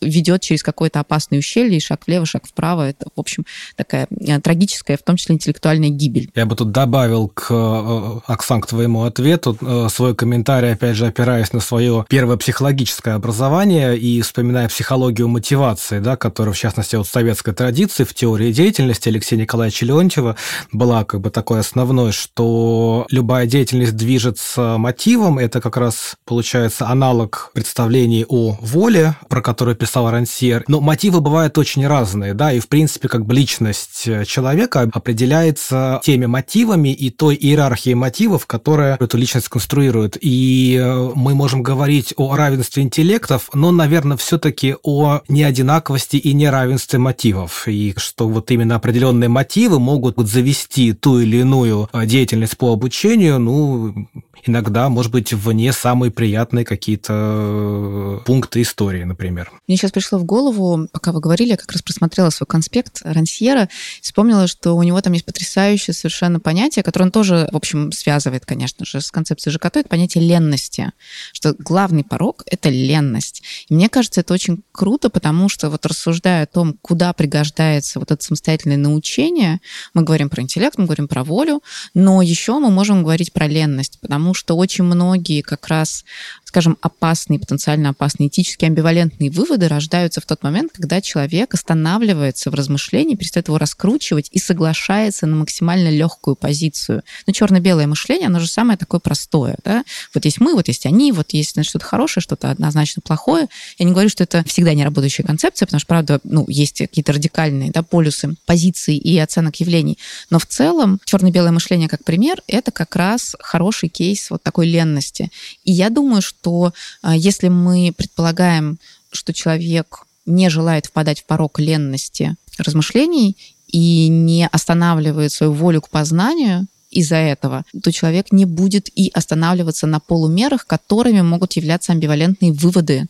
[0.00, 2.88] ведет через какое-то опасное ущелье, и шаг влево, шаг вправо.
[2.88, 3.44] Это, в общем,
[3.76, 6.30] такая э, трагическая, в том числе интеллектуальная гибель.
[6.34, 11.06] Я бы тут добавил к, э, Оксан, к твоему ответу э, свой комментарий, опять же,
[11.06, 17.06] опираясь на свое первое психологическое образование и вспоминая психологию мотивации, да, которая, в частности, от
[17.06, 20.36] советской традиции в теории деятельности Алексея Николаевича Леонтьева
[20.72, 27.50] была как бы такой основной, что любая деятельность движется мотивом, это как раз получается аналог
[27.54, 30.64] представлений о воле, про которую писал Рансьер.
[30.68, 36.00] Но мотивы бывают очень разные, да, и в принципе как бы личность э, человека определяется
[36.02, 40.16] теми мотивами и той иерархией мотивов, которая эту личность конструирует.
[40.20, 46.98] И э, мы можем говорить о равенстве интеллектов, но, наверное, все-таки о неодинаковости и неравенстве
[46.98, 47.68] мотивов.
[47.68, 53.38] И что вот именно определенные мотивы могут завести ту или иную э, деятельность по обучению,
[53.38, 54.08] ну,
[54.48, 59.50] иногда, может быть, вне самые приятные какие-то пункты истории, например.
[59.66, 63.68] Мне сейчас пришло в голову, пока вы говорили, я как раз просмотрела свой конспект Рансьера,
[64.00, 68.46] вспомнила, что у него там есть потрясающее совершенно понятие, которое он тоже, в общем, связывает,
[68.46, 70.92] конечно же, с концепцией ЖКТ, это понятие ленности,
[71.32, 73.42] что главный порог— это ленность.
[73.68, 78.10] И мне кажется, это очень круто, потому что вот рассуждая о том, куда пригождается вот
[78.10, 79.60] это самостоятельное научение,
[79.94, 81.62] мы говорим про интеллект, мы говорим про волю,
[81.94, 86.04] но еще мы можем говорить про ленность, потому что очень многие как раз
[86.48, 92.54] скажем, опасные, потенциально опасные, этически амбивалентные выводы рождаются в тот момент, когда человек останавливается в
[92.54, 97.02] размышлении, перестает его раскручивать и соглашается на максимально легкую позицию.
[97.26, 99.56] Но черно-белое мышление, оно же самое такое простое.
[99.62, 99.84] Да?
[100.14, 103.48] Вот есть мы, вот есть они, вот есть значит, что-то хорошее, что-то однозначно плохое.
[103.76, 107.12] Я не говорю, что это всегда не работающая концепция, потому что, правда, ну, есть какие-то
[107.12, 109.98] радикальные да, полюсы позиций и оценок явлений.
[110.30, 115.30] Но в целом черно-белое мышление как пример, это как раз хороший кейс вот такой ленности.
[115.64, 116.72] И я думаю, что что
[117.02, 118.78] а, если мы предполагаем,
[119.10, 125.90] что человек не желает впадать в порог ленности размышлений и не останавливает свою волю к
[125.90, 132.50] познанию, из-за этого, то человек не будет и останавливаться на полумерах, которыми могут являться амбивалентные
[132.50, 133.04] выводы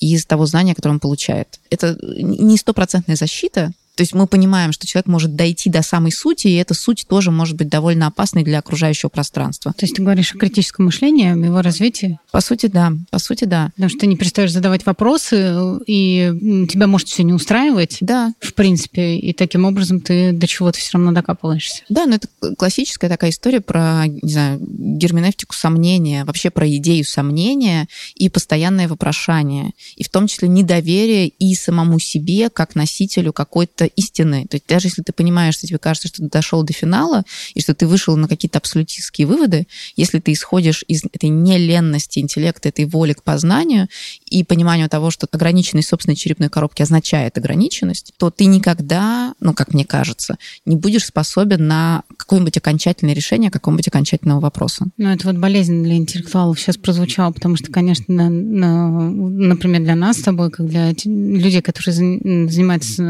[0.00, 1.60] из того знания, которое он получает.
[1.70, 6.48] Это не стопроцентная защита, То есть мы понимаем, что человек может дойти до самой сути,
[6.48, 9.72] и эта суть тоже может быть довольно опасной для окружающего пространства.
[9.72, 12.18] То есть ты говоришь о критическом мышлении, о его развитии?
[12.30, 12.92] По сути, да.
[13.10, 13.70] По сути, да.
[13.74, 15.54] Потому что ты не перестаешь задавать вопросы,
[15.86, 17.98] и тебя может все не устраивать.
[18.00, 18.32] Да.
[18.40, 19.16] В принципе.
[19.16, 21.82] И таким образом ты до чего-то все равно докапываешься.
[21.88, 27.88] Да, но это классическая такая история про, не знаю, герменевтику сомнения, вообще про идею сомнения
[28.14, 29.72] и постоянное вопрошание.
[29.96, 34.46] И в том числе недоверие и самому себе, как носителю какой-то истины.
[34.48, 37.60] То есть даже если ты понимаешь, что тебе кажется, что ты дошел до финала, и
[37.60, 39.66] что ты вышел на какие-то абсолютистские выводы,
[39.96, 43.88] если ты исходишь из этой неленности интеллекта, этой воли к познанию
[44.26, 49.74] и пониманию того, что ограниченность собственной черепной коробки означает ограниченность, то ты никогда, ну, как
[49.74, 54.86] мне кажется, не будешь способен на какое-нибудь окончательное решение какого-нибудь окончательного вопроса.
[54.96, 59.94] Ну, это вот болезнь для интеллектуалов сейчас прозвучало, потому что, конечно, на, на, например, для
[59.94, 63.02] нас с тобой, как для людей, которые занимаются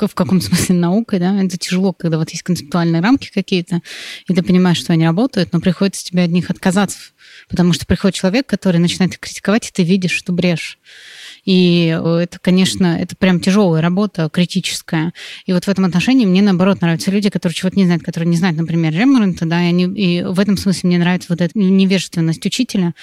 [0.00, 3.80] э, в каком-то смысле наукой, да, это тяжело, когда вот есть концептуальные рамки какие-то,
[4.28, 6.98] и ты понимаешь, что они работают, но приходится тебе от них отказаться,
[7.48, 10.78] потому что приходит человек, который начинает критиковать, и ты видишь, что брешь.
[11.44, 15.12] И э, это, конечно, это прям тяжелая работа, критическая.
[15.46, 18.36] И вот в этом отношении мне, наоборот, нравятся люди, которые чего-то не знают, которые не
[18.36, 22.44] знают, например, Рембрандта, да, и, они, и в этом смысле мне нравится вот эта невежественность
[22.46, 22.94] учителя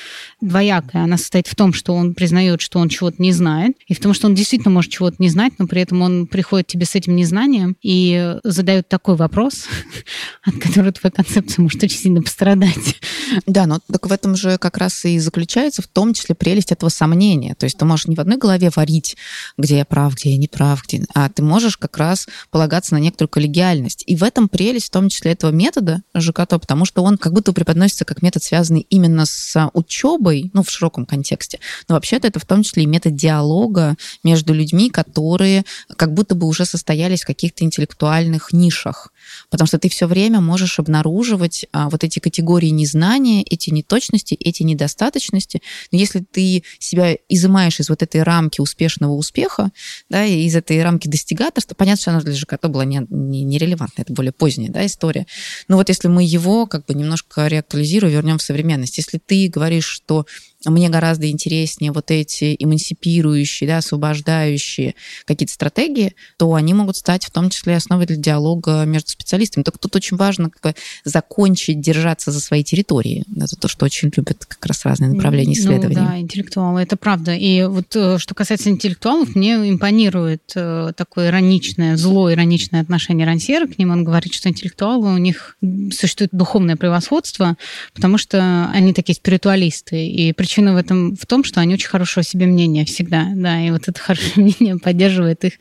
[0.41, 1.03] двоякая.
[1.03, 4.13] Она состоит в том, что он признает, что он чего-то не знает, и в том,
[4.13, 7.15] что он действительно может чего-то не знать, но при этом он приходит тебе с этим
[7.15, 9.67] незнанием и задает такой вопрос,
[10.43, 12.99] от которого твоя концепция может очень сильно пострадать.
[13.45, 16.89] Да, но так в этом же как раз и заключается в том числе прелесть этого
[16.89, 17.55] сомнения.
[17.55, 19.15] То есть ты можешь не в одной голове варить,
[19.57, 21.05] где я прав, где я не прав, где...
[21.13, 24.03] а ты можешь как раз полагаться на некоторую коллегиальность.
[24.05, 27.53] И в этом прелесть, в том числе этого метода ЖКТ, потому что он как будто
[27.53, 31.59] преподносится как метод, связанный именно с учебой, ну, в широком контексте.
[31.87, 35.63] Но вообще-то это в том числе и метод диалога между людьми, которые
[35.95, 39.13] как будто бы уже состоялись в каких-то интеллектуальных нишах.
[39.49, 44.63] Потому что ты все время можешь обнаруживать а, вот эти категории незнания, эти неточности, эти
[44.63, 45.61] недостаточности.
[45.91, 49.71] Но если ты себя изымаешь из вот этой рамки успешного успеха,
[50.09, 54.01] да, и из этой рамки достигаторства, понятно, что она для ЖКТ была не, не, нерелевантна,
[54.01, 55.27] это более поздняя да, история.
[55.67, 59.85] Но вот если мы его как бы немножко реактуализируем, вернем в современность, если ты говоришь,
[59.85, 60.25] что
[60.71, 67.31] мне гораздо интереснее вот эти эмансипирующие, да, освобождающие какие-то стратегии, то они могут стать в
[67.31, 69.63] том числе основой для диалога между специалистами.
[69.63, 73.23] Только тут очень важно как бы закончить держаться за своей территории.
[73.35, 75.95] Это то, что очень любят как раз разные направления исследований.
[75.95, 77.33] Ну, да, интеллектуалы, это правда.
[77.33, 83.67] И вот э, что касается интеллектуалов, мне импонирует э, такое ироничное, зло ироничное отношение Рансера
[83.67, 83.91] к ним.
[83.91, 85.57] Он говорит, что интеллектуалы, у них
[85.91, 87.57] существует духовное превосходство,
[87.93, 90.07] потому что они такие спиритуалисты.
[90.07, 93.69] И причина в этом в том, что они очень хорошего себе мнения всегда, да, и
[93.69, 95.53] вот это хорошее мнение поддерживает их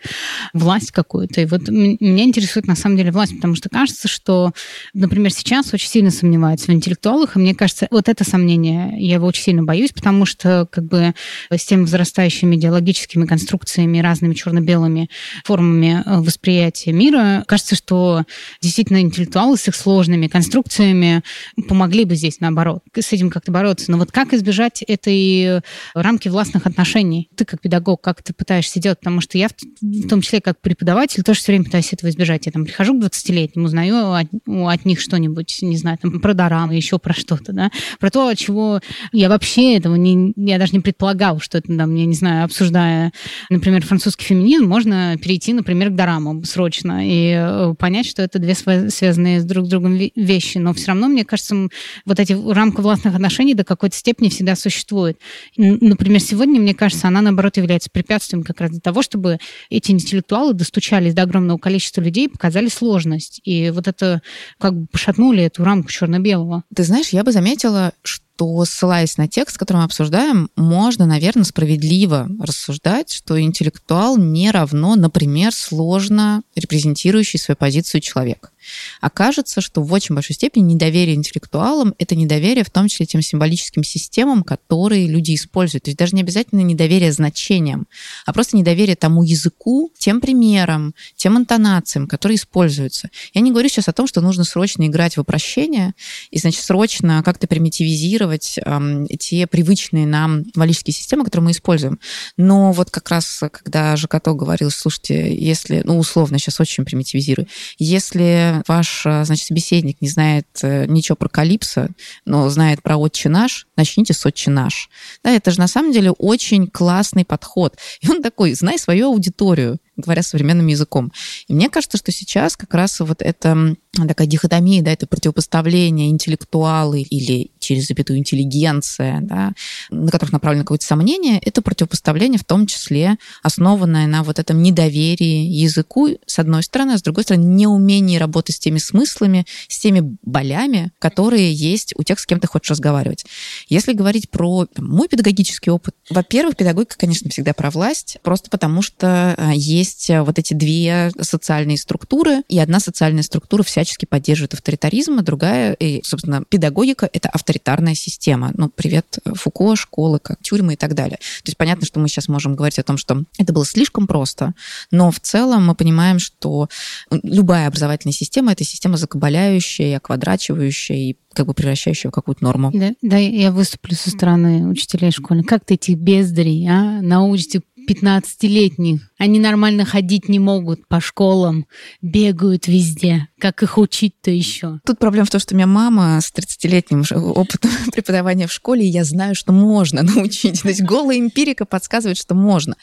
[0.54, 1.42] власть какую-то.
[1.42, 4.52] И вот меня интересует на самом деле власть, потому что кажется, что,
[4.94, 9.26] например, сейчас очень сильно сомневаются в интеллектуалах, и мне кажется, вот это сомнение, я его
[9.26, 11.14] очень сильно боюсь, потому что как бы
[11.50, 15.11] с теми возрастающими идеологическими конструкциями, разными черно-белыми
[15.44, 18.24] формами э, восприятия мира, кажется, что
[18.62, 21.22] действительно интеллектуалы с их сложными конструкциями
[21.68, 23.90] помогли бы здесь, наоборот, с этим как-то бороться.
[23.90, 25.62] Но вот как избежать избежать этой
[25.95, 27.29] рамки властных отношений.
[27.37, 28.99] Ты как педагог, как ты пытаешься делать?
[28.99, 32.47] Потому что я, в том числе как преподаватель, тоже все время пытаюсь этого избежать.
[32.47, 36.75] Я там прихожу к 20-летним, узнаю от, от них что-нибудь, не знаю, там, про дорамы,
[36.75, 38.81] еще про что-то, да, про то, чего
[39.12, 43.12] я вообще этого не, я даже не предполагал, что это, там, я не знаю, обсуждая,
[43.51, 48.55] например, французский феминизм, можно перейти, например, к дорамам срочно и э, понять, что это две
[48.55, 50.59] связанные с друг с другом вещи.
[50.59, 51.69] Но все равно, мне кажется,
[52.05, 55.18] вот эти рамки властных отношений до какой-то степени всегда существует.
[55.57, 59.38] Например, сегодня, мне кажется, она, наоборот, является препятствием как раз для того, чтобы
[59.70, 63.40] эти интеллектуалы достучались до огромного количества людей и показали сложность.
[63.44, 64.22] И вот это
[64.59, 66.64] как бы пошатнули эту рамку черно-белого.
[66.74, 71.44] Ты знаешь, я бы заметила, что то, ссылаясь на текст, который мы обсуждаем, можно, наверное,
[71.44, 78.52] справедливо рассуждать, что интеллектуал не равно, например, сложно репрезентирующий свою позицию человек.
[79.00, 83.85] Окажется, что в очень большой степени недоверие интеллектуалам— это недоверие в том числе тем символическим
[83.85, 85.85] системам, которые люди используют.
[85.85, 87.87] То есть даже не обязательно недоверие значениям,
[88.24, 93.11] а просто недоверие тому языку, тем примерам, тем интонациям, которые используются.
[93.35, 95.94] Я не говорю сейчас о том, что нужно срочно играть в упрощение
[96.31, 101.98] и, значит, срочно как-то примитивизировать адаптировать э, те привычные нам символические системы, которые мы используем.
[102.37, 107.46] Но вот как раз, когда Жакато говорил, слушайте, если, ну, условно, сейчас очень примитивизирую,
[107.79, 111.90] если ваш, значит, собеседник не знает э, ничего про Калипсо,
[112.25, 114.88] но знает про «Отче наш», начните с «Отче наш».
[115.23, 117.76] Да, это же на самом деле очень классный подход.
[118.01, 119.78] И он такой, знай свою аудиторию.
[119.97, 121.12] говоря современным языком.
[121.49, 123.76] И мне кажется, что сейчас как раз вот это
[124.07, 129.53] такая дихотомия, да, это противопоставление интеллектуалы или через запятую интеллигенция, да,
[129.90, 135.47] на которых направлено какое-то сомнение, это противопоставление в том числе основанное на вот этом недоверии
[135.47, 140.16] языку, с одной стороны, а с другой стороны, неумении работать с теми смыслами, с теми
[140.22, 143.24] болями, которые есть у тех, с кем ты хочешь разговаривать.
[143.68, 148.82] Если говорить про там, мой педагогический опыт, во-первых, педагогика, конечно, всегда про власть, просто потому
[148.82, 155.18] что а, есть вот эти две социальные структуры, и одна социальная структура всячески поддерживает авторитаризм,
[155.18, 158.51] а другая, и, собственно, педагогика— это авторитарная система.
[158.55, 161.18] Ну, привет, Фуко, школы, как тюрьмы и так далее.
[161.18, 164.55] То есть понятно, что мы сейчас можем говорить о том, что это было слишком просто,
[164.91, 166.68] но в целом мы понимаем, что
[167.11, 172.70] любая образовательная система— это система закабаляющая, оквадрачивающая и как бы превращающая в какую-то норму.
[172.74, 175.45] Да, да, я выступлю со стороны учителей школы.
[175.45, 179.01] Как ты этих бездарей а, научите 15-летних.
[179.18, 181.66] Они нормально ходить не могут по школам,
[182.03, 183.28] бегают везде.
[183.39, 184.80] Как их учить-то еще?
[184.84, 188.91] Тут проблема в том, что у меня мама с 30-летним опытом преподавания в школе, и
[188.91, 190.62] я знаю, что можно научить.
[190.62, 192.76] То есть голая эмпирика подсказывает, что можно.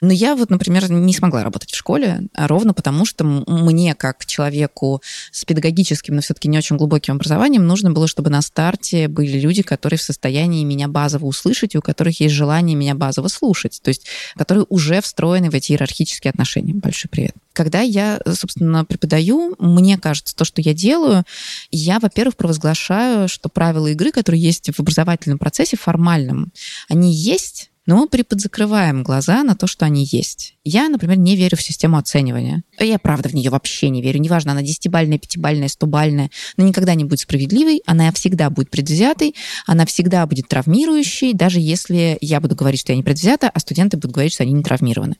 [0.00, 4.26] Но я вот, например, не смогла работать в школе, а ровно потому, что мне, как
[4.26, 9.38] человеку с педагогическим, но все-таки не очень глубоким образованием, нужно было, чтобы на старте были
[9.38, 13.80] люди, которые в состоянии меня базово услышать, и у которых есть желание меня базово слушать,
[13.82, 16.74] то есть которые уже встроены в эти иерархические отношения.
[16.74, 17.34] Большой привет.
[17.52, 21.24] Когда я, собственно, преподаю, мне кажется, то, что я делаю,
[21.70, 26.52] я, во-первых, провозглашаю, что правила игры, которые есть в образовательном процессе формальном,
[26.88, 30.56] они есть, но мы приподзакрываем глаза на то, что они есть.
[30.64, 32.62] Я, например, не верю в систему оценивания.
[32.78, 34.20] Я, правда, в нее вообще не верю.
[34.20, 39.34] Неважно, она десятибальная, пятибальная, стобальная, но никогда не будет справедливой, она всегда будет предвзятой,
[39.66, 43.96] она всегда будет травмирующей, даже если я буду говорить, что я не предвзята, а студенты
[43.98, 45.16] будут говорить, что они не травмированы.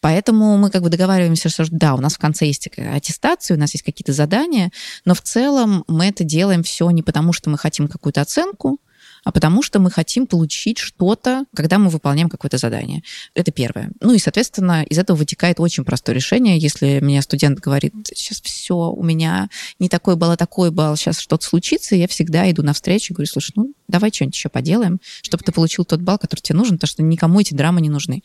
[0.00, 3.74] Поэтому мы как бы договариваемся, что да, у нас в конце есть аттестация, у нас
[3.74, 4.70] есть какие-то задания,
[5.04, 8.78] но в целом мы это делаем все не потому, что мы хотим какую-то оценку,
[9.26, 13.02] а потому что мы хотим получить что-то, когда мы выполняем какое-то задание.
[13.34, 13.90] Это первое.
[14.00, 16.58] Ну и, соответственно, из этого вытекает очень простое решение.
[16.58, 19.50] Если меня студент говорит, сейчас все, у меня
[19.80, 23.28] не такой балл, а такой балл, сейчас что-то случится, я всегда иду навстречу и говорю,
[23.28, 26.88] слушай, ну давай что-нибудь еще поделаем, чтобы ты получил тот балл, который тебе нужен, потому
[26.88, 28.22] что никому эти драмы не нужны.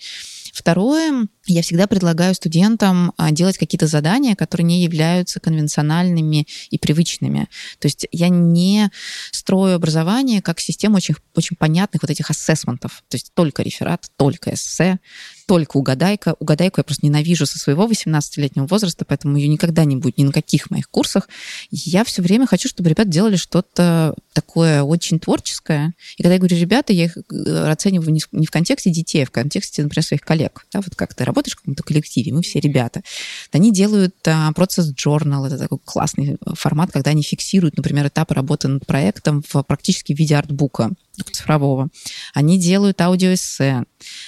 [0.51, 7.47] Второе, я всегда предлагаю студентам а, делать какие-то задания, которые не являются конвенциональными и привычными.
[7.79, 8.91] То есть я не
[9.31, 13.03] строю образование как систему очень, очень понятных вот этих ассессментов.
[13.07, 14.99] То есть только реферат, только эссе,
[15.47, 16.35] только угадайка.
[16.39, 20.31] Угадайку я просто ненавижу со своего 18-летнего возраста, поэтому ее никогда не будет ни на
[20.31, 21.29] каких моих курсах.
[21.69, 25.93] Я все время хочу, чтобы ребята делали что-то такое очень творческое.
[26.17, 29.31] И когда я говорю ребята, я их э, оцениваю не в контексте детей, а в
[29.31, 30.65] контексте, например, своих коллег.
[30.73, 33.01] Да, вот как ты работаешь в каком-то коллективе, мы все ребята.
[33.51, 38.67] Они делают а, процесс journal, это такой классный формат, когда они фиксируют, например, этапы работы
[38.67, 40.91] над проектом в практически в виде артбука
[41.31, 41.89] цифрового.
[42.33, 43.83] Они делают аудиоэссе,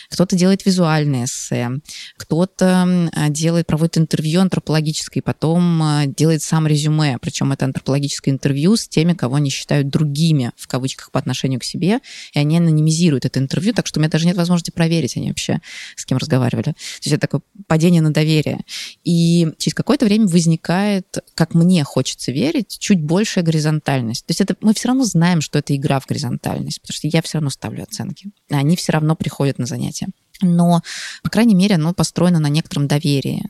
[0.09, 1.69] кто-то делает визуальное эссе,
[2.17, 7.17] кто-то делает, проводит интервью антропологическое, и потом а, делает сам резюме.
[7.19, 11.63] Причем это антропологическое интервью с теми, кого они считают другими, в кавычках, по отношению к
[11.63, 11.99] себе,
[12.33, 15.61] и они анонимизируют это интервью, так что у меня даже нет возможности проверить, они вообще
[15.95, 16.63] с кем разговаривали.
[16.63, 18.61] То есть это такое падение на доверие.
[19.03, 24.25] И через какое-то время возникает, как мне хочется верить, чуть большая горизонтальность.
[24.25, 27.21] То есть это мы все равно знаем, что это игра в горизонтальность, потому что я
[27.21, 28.31] все равно ставлю оценки.
[28.49, 30.07] Они все равно приходят на занятия
[30.41, 30.81] но,
[31.21, 33.43] по крайней мере, оно построено на некотором доверии.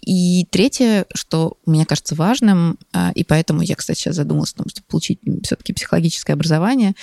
[0.00, 4.68] И третье, что мне кажется важным, а, и поэтому я, кстати, сейчас задумалась о том,
[4.68, 6.94] чтобы получить все-таки психологическое образование,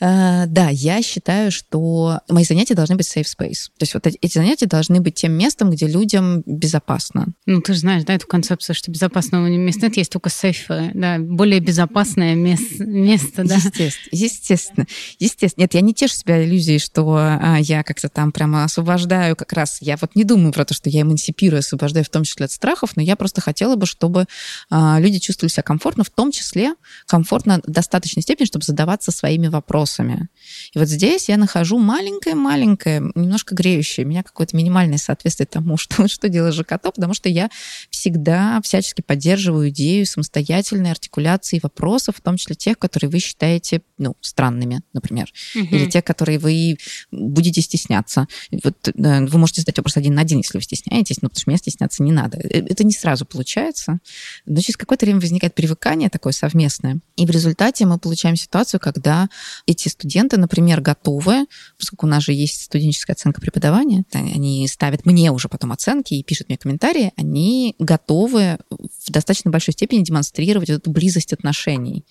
[0.00, 3.70] да, я считаю, что мои занятия должны быть safe space.
[3.78, 7.28] То есть вот эти занятия должны быть тем местом, где людям безопасно.
[7.46, 11.18] Ну, ты же знаешь, да, эту концепцию, что безопасного места нет, есть только сейф, да,
[11.18, 13.54] более безопасное место, место да.
[13.54, 14.86] Естественно, естественно.
[15.18, 15.62] Естественно.
[15.62, 19.78] Нет, я не тешу себя иллюзией, что а, я как-то там прямо освобождаю как раз.
[19.80, 22.96] Я вот не думаю про то, что я эмансипирую, освобождаю в том числе от страхов,
[22.96, 24.26] но я просто хотела бы, чтобы
[24.70, 26.74] а, люди чувствовали себя комфортно, в том числе
[27.06, 30.28] комфортно в достаточной степени, чтобы задаваться своими вопросами вопросами.
[30.74, 36.28] И вот здесь я нахожу маленькое-маленькое, немножко греющее меня какое-то минимальное соответствие тому, что, что
[36.28, 37.50] делает ЖКТО, потому что я
[37.90, 44.16] всегда всячески поддерживаю идею самостоятельной артикуляции вопросов, в том числе тех, которые вы считаете ну,
[44.20, 45.64] странными, например, угу.
[45.64, 46.78] или тех, которые вы
[47.10, 48.26] будете стесняться.
[48.50, 51.58] Вот, вы можете задать вопрос один на один, если вы стесняетесь, но потому что меня
[51.58, 52.38] стесняться не надо.
[52.38, 53.98] Э, это не сразу получается,
[54.46, 56.98] но через какое-то время возникает привыкание такое совместное.
[57.16, 59.28] И в результате мы получаем ситуацию, когда
[59.74, 61.46] эти студенты, например, готовы,
[61.78, 66.22] поскольку у нас же есть студенческая оценка преподавания, они ставят мне уже потом оценки и
[66.22, 72.04] пишут мне комментарии, они готовы в достаточно большой степени демонстрировать эту близость отношений.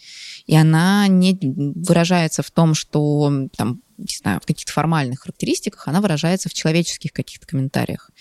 [0.46, 6.02] И она не выражается в том, что там, не знаю, в каких-то формальных характеристиках, она
[6.02, 8.12] выражается в человеческих каких-то комментариях.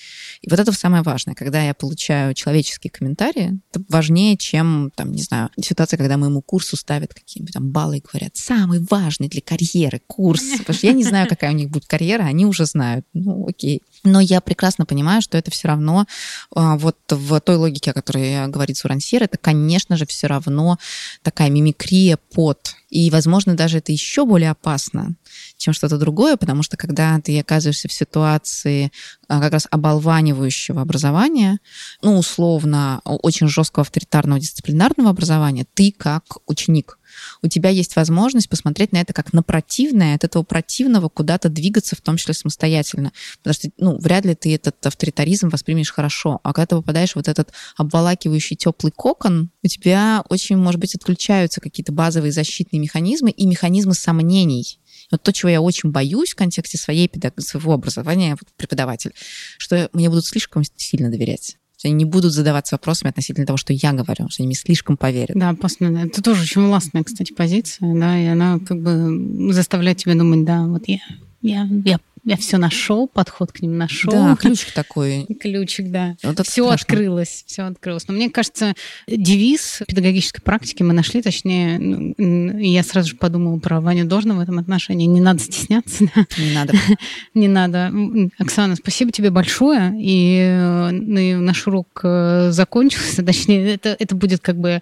[0.41, 1.35] И вот это самое важное.
[1.35, 6.77] Когда я получаю человеческие комментарии, это важнее, чем, там, не знаю, ситуация, когда моему курсу
[6.77, 10.43] ставят какие-нибудь там баллы и говорят, самый важный для карьеры курс.
[10.59, 13.07] Потому что я не знаю, какая у них будет карьера, они уже знают.
[13.13, 13.83] Ну, окей.
[14.05, 16.07] Но я прекрасно понимаю, что это все равно
[16.55, 20.79] а, вот в той логике, о которой говорит Сурансир, это, конечно же, все равно
[21.23, 22.77] такая мимикрия под.
[22.93, 25.15] И, возможно, даже это еще более опасно,
[25.57, 28.93] чем что-то другое, потому что когда ты оказываешься в ситуации
[29.29, 31.59] а, как раз оболванивающего образования,
[32.03, 36.99] ну, условно, очень жесткого авторитарного дисциплинарного образования, ты как ученик
[37.43, 41.97] у тебя есть возможность посмотреть на это как на противное, от этого противного куда-то двигаться,
[41.97, 43.13] в том числе самостоятельно.
[43.39, 46.41] Потому что, ну, вряд ли ты этот авторитаризм воспримешь хорошо.
[46.43, 50.95] А когда ты попадаешь в вот этот обволакивающий теплый кокон, у тебя очень, может быть,
[50.95, 54.81] отключаются какие-то базовые защитные механизмы и механизмы сомнений.
[55.11, 57.41] Вот то, чего я очень боюсь в контексте своей педаг...
[57.41, 59.13] своего образования, вот, преподаватель,
[59.59, 63.73] что мне будут слишком сильно доверять что они не будут задаваться вопросами относительно того, что
[63.73, 65.37] я говорю, что они мне слишком поверят.
[65.37, 70.15] Да, после, это тоже очень властная, кстати, позиция, да, и она как бы заставляет тебя
[70.15, 71.01] думать, да, вот я,
[71.41, 74.13] я, я я все нашел, подход к ним нашел.
[74.13, 75.27] Да, ключик такой.
[75.41, 76.15] Ключик, да.
[76.23, 76.75] Вот все страшно.
[76.75, 78.07] открылось, все открылось.
[78.07, 78.75] Но мне кажется,
[79.09, 84.43] девиз педагогической практики мы нашли, точнее, ну, я сразу же подумала про Ваню Должного в
[84.43, 85.07] этом отношении.
[85.07, 86.05] Не надо стесняться.
[86.15, 86.27] Да?
[86.39, 86.73] Не надо.
[87.35, 87.93] Не надо.
[88.39, 89.93] Оксана, спасибо тебе большое.
[89.99, 93.23] И, ну, и наш урок э, закончился.
[93.27, 94.81] Точнее, это, это будет как бы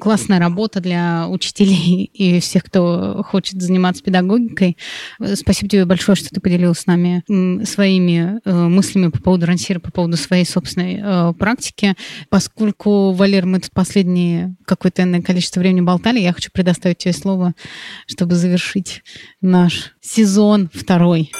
[0.00, 4.76] классная работа для учителей и всех, кто хочет заниматься педагогикой.
[5.34, 7.22] Спасибо тебе большое, что ты поделилась поделил с нами
[7.64, 11.94] своими э, мыслями по поводу рансира, по поводу своей собственной э, практики.
[12.30, 17.54] Поскольку, Валер, мы тут последние какое-то энное количество времени болтали, я хочу предоставить тебе слово,
[18.06, 19.04] чтобы завершить
[19.40, 21.30] наш сезон второй.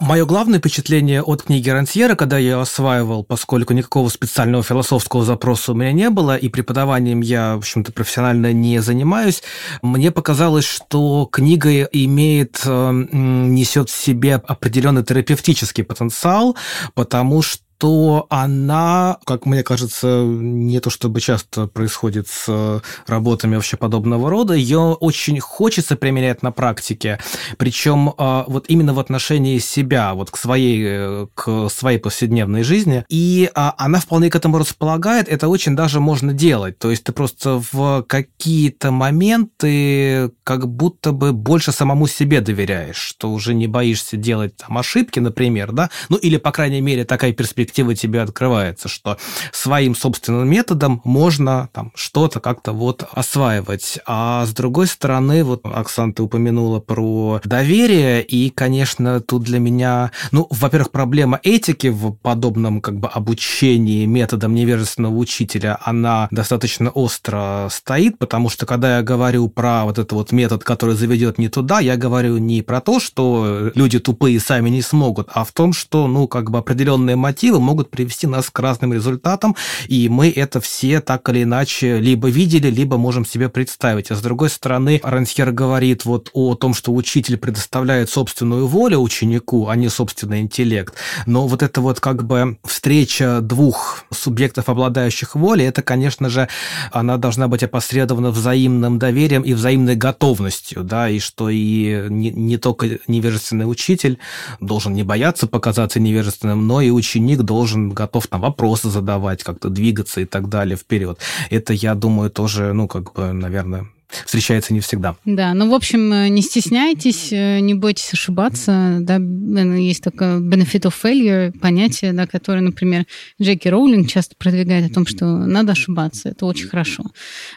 [0.00, 5.72] Мое главное впечатление от книги Рансьера, когда я ее осваивал, поскольку никакого специального философского запроса
[5.72, 9.42] у меня не было, и преподаванием я, в общем-то, профессионально не занимаюсь,
[9.82, 16.56] мне показалось, что книга имеет, э, несет в себе определенный терапевтический потенциал,
[16.94, 23.76] потому что то она, как мне кажется, не то чтобы часто происходит с работами вообще
[23.76, 27.20] подобного рода, ее очень хочется применять на практике,
[27.56, 33.48] причем а, вот именно в отношении себя, вот к своей, к своей повседневной жизни, и
[33.54, 37.62] а, она вполне к этому располагает, это очень даже можно делать, то есть ты просто
[37.72, 44.56] в какие-то моменты как будто бы больше самому себе доверяешь, что уже не боишься делать
[44.56, 49.18] там ошибки, например, да, ну или, по крайней мере, такая перспектива перспектива тебе открывается, что
[49.52, 53.98] своим собственным методом можно там что-то как-то вот осваивать.
[54.06, 60.12] А с другой стороны, вот, Оксана, ты упомянула про доверие, и, конечно, тут для меня,
[60.32, 67.68] ну, во-первых, проблема этики в подобном как бы обучении методом невежественного учителя, она достаточно остро
[67.70, 71.80] стоит, потому что когда я говорю про вот этот вот метод, который заведет не туда,
[71.80, 76.06] я говорю не про то, что люди тупые сами не смогут, а в том, что,
[76.06, 79.56] ну, как бы определенные мотивы мотивы могут привести нас к разным результатам,
[79.88, 84.10] и мы это все так или иначе либо видели, либо можем себе представить.
[84.10, 89.68] А с другой стороны, Рансхер говорит вот о том, что учитель предоставляет собственную волю ученику,
[89.68, 90.94] а не собственный интеллект.
[91.26, 96.48] Но вот это вот как бы встреча двух субъектов, обладающих волей, это, конечно же,
[96.92, 102.56] она должна быть опосредована взаимным доверием и взаимной готовностью, да, и что и не, не
[102.56, 104.18] только невежественный учитель
[104.60, 110.20] должен не бояться показаться невежественным, но и ученик должен готов там вопросы задавать, как-то двигаться
[110.20, 111.18] и так далее вперед.
[111.50, 113.86] Это, я думаю, тоже, ну, как бы, наверное,
[114.24, 115.16] встречается не всегда.
[115.24, 118.98] Да, ну, в общем, э, не стесняйтесь, э, не бойтесь ошибаться.
[119.00, 123.06] Да, есть такое benefit of failure, понятие, да, которое, например,
[123.40, 126.30] Джеки Роулинг часто продвигает о том, что надо ошибаться.
[126.30, 127.04] Это очень хорошо.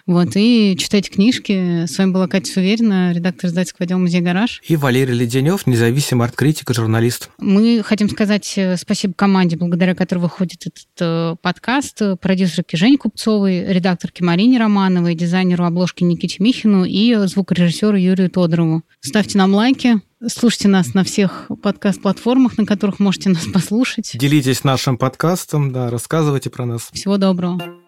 [0.05, 1.85] Вот, и читайте книжки.
[1.85, 4.61] С вами была Катя Суверина, редактор издательского отдела «Музей Гараж».
[4.67, 7.29] И Валерий Леденев, независимый арт-критик и журналист.
[7.39, 14.23] Мы хотим сказать э, спасибо команде, благодаря которой выходит этот подкаст, продюсерке Жене Купцовой, редакторке
[14.23, 18.81] Марине Романовой, дизайнеру обложки Никите Михину и звукорежиссеру Юрию Тодорову.
[18.99, 24.11] Ставьте нам лайки, слушайте нас на всех подкаст-платформах, на которых можете нас послушать.
[24.15, 26.89] Делитесь нашим подкастом, да, рассказывайте про нас.
[26.91, 27.80] Всего доброго.